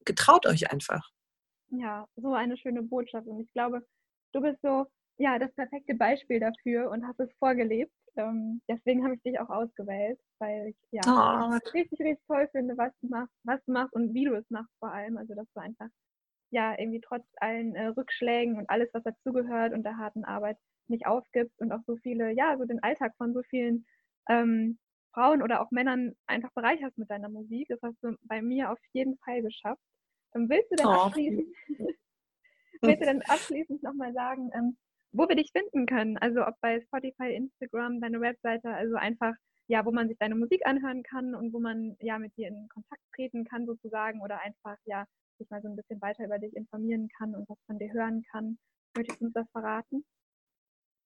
Getraut 0.06 0.46
euch 0.46 0.72
einfach. 0.72 1.10
Ja, 1.70 2.08
so 2.16 2.34
eine 2.34 2.58
schöne 2.58 2.84
Botschaft. 2.84 3.28
Und 3.28 3.42
ich 3.42 3.52
glaube, 3.54 3.86
du 4.34 4.42
bist 4.42 4.60
so, 4.62 4.86
ja, 5.18 5.40
das 5.40 5.54
perfekte 5.54 5.96
Beispiel 5.96 6.40
dafür 6.40 6.90
und 6.92 7.06
hast 7.06 7.20
es 7.20 7.30
vorgelebt. 7.40 7.92
Ähm, 8.16 8.62
deswegen 8.70 9.04
habe 9.04 9.16
ich 9.16 9.22
dich 9.22 9.40
auch 9.40 9.50
ausgewählt, 9.50 10.20
weil 10.40 10.70
ich 10.70 10.78
ja 10.92 11.02
oh. 11.06 11.58
richtig, 11.74 12.00
richtig 12.00 12.26
toll 12.28 12.48
finde, 12.52 12.78
was 12.78 12.92
du 13.02 13.08
machst, 13.08 13.34
was 13.44 13.64
du 13.66 13.74
machst 13.74 13.94
und 13.94 14.14
wie 14.14 14.26
du 14.26 14.36
es 14.36 14.46
machst 14.50 14.72
vor 14.80 14.92
allem. 14.92 15.18
Also 15.18 15.36
dass 15.36 15.48
du 15.54 15.62
einfach 15.62 15.88
ja 16.52 16.78
irgendwie 16.78 17.02
trotz 17.02 17.26
allen 17.38 17.76
äh, 17.76 17.88
Rückschlägen 17.88 18.58
und 18.58 18.70
alles, 18.70 18.90
was 18.94 19.04
dazugehört 19.04 19.74
und 19.74 19.84
der 19.84 19.98
harten 19.98 20.24
Arbeit 20.24 20.58
nicht 20.90 21.06
aufgibst 21.06 21.60
und 21.60 21.72
auch 21.72 21.82
so 21.86 21.98
viele, 21.98 22.32
ja, 22.32 22.58
so 22.58 22.66
den 22.66 22.82
Alltag 22.84 23.14
von 23.18 23.34
so 23.34 23.42
vielen 23.50 23.86
ähm, 24.30 24.78
Frauen 25.14 25.42
oder 25.42 25.62
auch 25.62 25.72
Männern 25.72 26.14
einfach 26.28 26.52
bereicherst 26.54 26.98
mit 26.98 27.10
deiner 27.10 27.30
Musik. 27.30 27.68
Das 27.70 27.80
hast 27.82 27.98
du 28.04 28.16
bei 28.24 28.42
mir 28.42 28.72
auf 28.72 28.80
jeden 28.94 29.18
Fall 29.20 29.42
geschafft. 29.42 29.82
Ähm, 30.36 30.50
willst 30.50 30.72
du 30.72 30.76
denn 30.76 30.86
oh. 30.86 30.92
abschließend, 30.92 31.48
willst 32.82 33.02
du 33.02 33.06
denn 33.06 33.22
abschließend 33.24 33.84
nochmal 33.84 34.14
sagen, 34.14 34.52
ähm, 34.54 34.78
wo 35.12 35.28
wir 35.28 35.36
dich 35.36 35.52
finden 35.52 35.86
können. 35.86 36.18
Also 36.18 36.46
ob 36.46 36.56
bei 36.62 36.82
Spotify, 36.82 37.34
Instagram, 37.34 38.02
deine 38.02 38.22
Webseite, 38.22 38.70
also 38.70 38.96
einfach, 38.96 39.34
ja, 39.68 39.86
wo 39.86 39.92
man 39.92 40.08
sich 40.08 40.18
deine 40.18 40.36
Musik 40.36 40.66
anhören 40.66 41.04
kann 41.04 41.34
und 41.34 41.54
wo 41.54 41.60
man 41.60 41.96
ja 42.00 42.20
mit 42.20 42.36
dir 42.38 42.50
in 42.50 42.68
Kontakt 42.70 43.02
treten 43.16 43.44
kann 43.46 43.66
sozusagen 43.66 44.22
oder 44.22 44.40
einfach 44.42 44.78
ja 44.86 45.06
sich 45.38 45.50
mal 45.50 45.62
so 45.62 45.68
ein 45.68 45.76
bisschen 45.76 46.02
weiter 46.02 46.26
über 46.26 46.40
dich 46.40 46.56
informieren 46.56 47.10
kann 47.18 47.36
und 47.36 47.48
was 47.50 47.58
von 47.66 47.80
dir 47.80 47.92
hören 47.92 48.24
kann. 48.32 48.58
Möchtest 48.96 49.22
du 49.22 49.26
uns 49.26 49.34
das 49.34 49.50
verraten? 49.52 50.06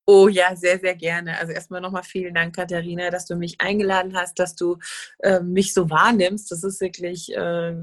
Oh 0.08 0.28
ja, 0.28 0.56
sehr, 0.56 0.80
sehr 0.80 0.96
gerne. 0.96 1.38
Also 1.38 1.54
erstmal 1.54 1.80
nochmal 1.80 2.04
vielen 2.04 2.34
Dank, 2.34 2.56
Katharina, 2.56 3.12
dass 3.12 3.28
du 3.28 3.36
mich 3.36 3.62
eingeladen 3.62 4.16
hast, 4.16 4.40
dass 4.40 4.56
du 4.56 4.78
äh, 5.20 5.40
mich 5.42 5.74
so 5.74 5.90
wahrnimmst. 5.90 6.52
Das 6.52 6.64
ist 6.64 6.82
wirklich, 6.82 7.32
äh, 7.34 7.76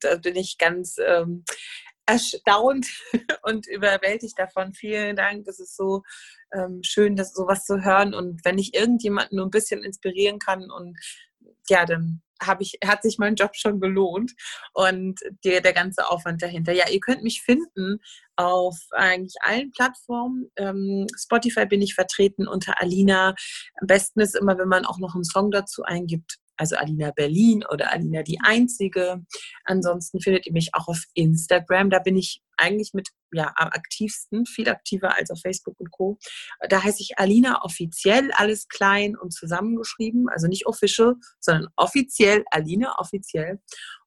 da 0.00 0.16
bin 0.16 0.36
ich 0.36 0.58
ganz 0.58 0.96
ähm, 1.04 1.44
erstaunt 2.06 2.86
und 3.42 3.66
überwältigt 3.66 4.38
davon. 4.38 4.74
Vielen 4.74 5.16
Dank. 5.16 5.46
Es 5.48 5.60
ist 5.60 5.76
so 5.76 6.02
ähm, 6.52 6.80
schön, 6.82 7.16
das 7.16 7.32
sowas 7.32 7.64
zu 7.64 7.82
hören. 7.82 8.14
Und 8.14 8.44
wenn 8.44 8.58
ich 8.58 8.74
irgendjemanden 8.74 9.36
nur 9.36 9.46
ein 9.46 9.50
bisschen 9.50 9.82
inspirieren 9.82 10.38
kann 10.38 10.70
und 10.70 10.98
ja, 11.68 11.86
dann 11.86 12.22
habe 12.42 12.62
ich, 12.62 12.78
hat 12.84 13.02
sich 13.02 13.18
mein 13.18 13.34
Job 13.34 13.50
schon 13.54 13.80
gelohnt 13.80 14.32
und 14.72 15.20
der, 15.44 15.60
der 15.60 15.72
ganze 15.72 16.08
Aufwand 16.08 16.42
dahinter. 16.42 16.72
Ja, 16.72 16.88
ihr 16.88 17.00
könnt 17.00 17.22
mich 17.22 17.42
finden 17.42 17.98
auf 18.36 18.78
eigentlich 18.92 19.34
allen 19.42 19.70
Plattformen. 19.72 20.50
Ähm, 20.56 21.06
Spotify 21.16 21.66
bin 21.66 21.82
ich 21.82 21.94
vertreten 21.94 22.48
unter 22.48 22.80
Alina. 22.80 23.34
Am 23.80 23.86
besten 23.86 24.20
ist 24.20 24.36
immer, 24.36 24.58
wenn 24.58 24.68
man 24.68 24.84
auch 24.84 24.98
noch 24.98 25.14
einen 25.14 25.24
Song 25.24 25.50
dazu 25.50 25.82
eingibt, 25.82 26.38
also 26.56 26.76
Alina 26.76 27.10
Berlin 27.10 27.64
oder 27.70 27.92
Alina 27.92 28.22
die 28.22 28.38
Einzige. 28.42 29.24
Ansonsten 29.64 30.20
findet 30.20 30.46
ihr 30.46 30.52
mich 30.52 30.70
auch 30.74 30.88
auf 30.88 31.02
Instagram. 31.14 31.90
Da 31.90 31.98
bin 31.98 32.16
ich 32.16 32.42
eigentlich 32.56 32.92
mit 32.94 33.08
ja 33.32 33.52
am 33.56 33.68
aktivsten, 33.68 34.46
viel 34.46 34.68
aktiver 34.68 35.16
als 35.16 35.30
auf 35.30 35.40
Facebook 35.40 35.78
und 35.78 35.90
Co. 35.90 36.18
Da 36.68 36.82
heiße 36.82 37.00
ich 37.00 37.18
Alina 37.18 37.62
offiziell, 37.62 38.30
alles 38.32 38.68
klein 38.68 39.16
und 39.16 39.32
zusammengeschrieben, 39.32 40.28
also 40.28 40.48
nicht 40.48 40.66
official, 40.66 41.14
sondern 41.40 41.68
offiziell, 41.76 42.44
Alina 42.50 42.96
offiziell. 42.98 43.60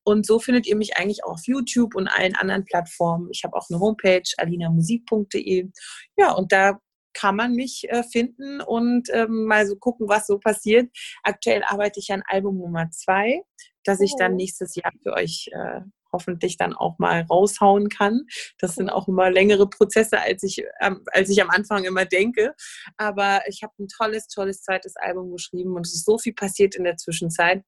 Und 0.03 0.25
so 0.25 0.39
findet 0.39 0.67
ihr 0.67 0.75
mich 0.75 0.97
eigentlich 0.97 1.23
auch 1.23 1.33
auf 1.33 1.47
YouTube 1.47 1.95
und 1.95 2.07
allen 2.07 2.35
anderen 2.35 2.63
Plattformen. 2.63 3.29
Ich 3.31 3.43
habe 3.43 3.55
auch 3.57 3.67
eine 3.69 3.79
Homepage, 3.79 4.21
alinamusik.de. 4.37 5.69
Ja, 6.15 6.33
und 6.33 6.51
da 6.51 6.79
kann 7.15 7.35
man 7.35 7.53
mich 7.53 7.85
äh, 7.89 8.03
finden 8.03 8.61
und 8.61 9.09
ähm, 9.11 9.45
mal 9.45 9.65
so 9.65 9.75
gucken, 9.77 10.07
was 10.07 10.27
so 10.27 10.37
passiert. 10.37 10.91
Aktuell 11.23 11.63
arbeite 11.63 11.99
ich 11.99 12.11
an 12.11 12.23
Album 12.27 12.57
Nummer 12.57 12.91
zwei, 12.91 13.41
das 13.83 14.01
ich 14.01 14.13
dann 14.19 14.33
oh. 14.33 14.35
nächstes 14.35 14.75
Jahr 14.75 14.91
für 15.01 15.13
euch 15.13 15.49
äh, 15.51 15.81
hoffentlich 16.15 16.55
dann 16.57 16.73
auch 16.73 16.97
mal 16.97 17.25
raushauen 17.29 17.89
kann. 17.89 18.21
Das 18.57 18.75
sind 18.75 18.89
auch 18.89 19.09
immer 19.09 19.29
längere 19.29 19.69
Prozesse, 19.69 20.21
als 20.21 20.43
ich, 20.43 20.63
ähm, 20.79 21.03
als 21.11 21.29
ich 21.29 21.41
am 21.41 21.49
Anfang 21.49 21.83
immer 21.83 22.05
denke. 22.05 22.53
Aber 22.95 23.41
ich 23.47 23.63
habe 23.63 23.73
ein 23.79 23.87
tolles, 23.87 24.27
tolles 24.27 24.61
zweites 24.61 24.95
Album 24.95 25.31
geschrieben 25.31 25.75
und 25.75 25.85
es 25.85 25.93
ist 25.93 26.05
so 26.05 26.17
viel 26.17 26.33
passiert 26.33 26.75
in 26.75 26.85
der 26.85 26.95
Zwischenzeit. 26.95 27.63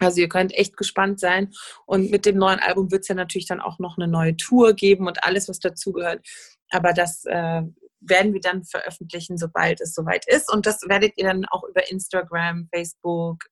Also 0.00 0.20
ihr 0.20 0.28
könnt 0.28 0.52
echt 0.54 0.76
gespannt 0.76 1.20
sein. 1.20 1.52
Und 1.86 2.10
mit 2.10 2.26
dem 2.26 2.38
neuen 2.38 2.58
Album 2.58 2.90
wird 2.90 3.02
es 3.02 3.08
ja 3.08 3.14
natürlich 3.14 3.46
dann 3.46 3.60
auch 3.60 3.78
noch 3.78 3.98
eine 3.98 4.08
neue 4.08 4.36
Tour 4.36 4.72
geben 4.72 5.06
und 5.06 5.22
alles, 5.24 5.48
was 5.48 5.60
dazugehört. 5.60 6.26
Aber 6.70 6.92
das 6.92 7.24
äh, 7.26 7.62
werden 8.00 8.32
wir 8.32 8.40
dann 8.40 8.64
veröffentlichen, 8.64 9.36
sobald 9.36 9.80
es 9.80 9.94
soweit 9.94 10.26
ist. 10.26 10.52
Und 10.52 10.66
das 10.66 10.80
werdet 10.88 11.12
ihr 11.16 11.24
dann 11.24 11.44
auch 11.46 11.64
über 11.64 11.90
Instagram, 11.90 12.68
Facebook 12.74 13.44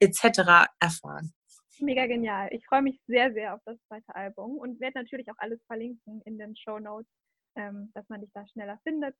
etc. 0.00 0.68
erfahren. 0.80 1.32
Mega 1.80 2.06
genial. 2.06 2.48
Ich 2.52 2.64
freue 2.66 2.82
mich 2.82 3.00
sehr, 3.06 3.32
sehr 3.32 3.54
auf 3.54 3.60
das 3.64 3.78
zweite 3.88 4.14
Album 4.14 4.58
und 4.58 4.80
werde 4.80 4.98
natürlich 4.98 5.30
auch 5.30 5.38
alles 5.38 5.60
verlinken 5.66 6.20
in 6.24 6.38
den 6.38 6.54
Show 6.56 6.78
Notes, 6.78 7.10
ähm, 7.56 7.90
dass 7.94 8.08
man 8.08 8.20
dich 8.20 8.30
da 8.34 8.46
schneller 8.48 8.78
findet. 8.82 9.16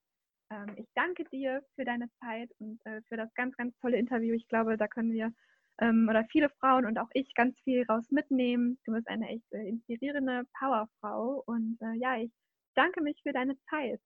Ähm, 0.51 0.75
ich 0.77 0.87
danke 0.95 1.25
dir 1.25 1.63
für 1.75 1.85
deine 1.85 2.11
Zeit 2.21 2.51
und 2.59 2.79
äh, 2.85 3.01
für 3.09 3.17
das 3.17 3.33
ganz, 3.35 3.57
ganz 3.57 3.75
tolle 3.81 3.97
Interview. 3.97 4.35
Ich 4.35 4.47
glaube, 4.49 4.77
da 4.77 4.89
können 4.89 5.13
wir 5.13 5.33
ähm, 5.81 6.07
oder 6.11 6.27
viele 6.31 6.51
Frauen 6.61 6.85
und 6.87 6.99
auch 6.99 7.09
ich 7.15 7.33
ganz 7.35 7.59
viel 7.65 7.85
raus 7.85 8.05
mitnehmen. 8.11 8.79
Du 8.85 8.93
bist 8.93 9.09
eine 9.09 9.29
echt 9.29 9.53
äh, 9.53 9.69
inspirierende 9.69 10.45
Powerfrau 10.59 11.43
und 11.47 11.79
äh, 11.81 11.95
ja, 11.99 12.19
ich 12.19 12.31
danke 12.75 13.01
mich 13.01 13.19
für 13.23 13.33
deine 13.33 13.57
Zeit. 13.71 14.01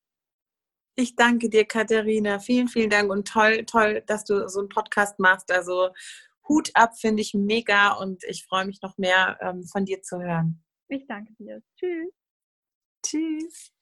Ich 0.97 1.17
danke 1.17 1.51
dir, 1.51 1.65
Katharina. 1.65 2.39
Vielen, 2.39 2.69
vielen 2.69 2.91
Dank 2.91 3.11
und 3.11 3.27
toll, 3.27 3.65
toll, 3.67 4.03
dass 4.07 4.25
du 4.25 4.49
so 4.49 4.61
einen 4.61 4.69
Podcast 4.69 5.19
machst. 5.19 5.51
Also 5.51 5.91
Hut 6.49 6.71
ab, 6.75 6.97
finde 6.99 7.23
ich 7.23 7.35
mega 7.35 7.93
und 7.93 8.23
ich 8.25 8.45
freue 8.45 8.67
mich 8.67 8.81
noch 8.83 8.99
mehr 8.99 9.39
ähm, 9.41 9.65
von 9.65 9.85
dir 9.85 10.03
zu 10.03 10.21
hören. 10.21 10.63
Ich 10.89 11.07
danke 11.07 11.33
dir. 11.35 11.63
Tschüss. 11.77 12.13
Tschüss. 13.05 13.73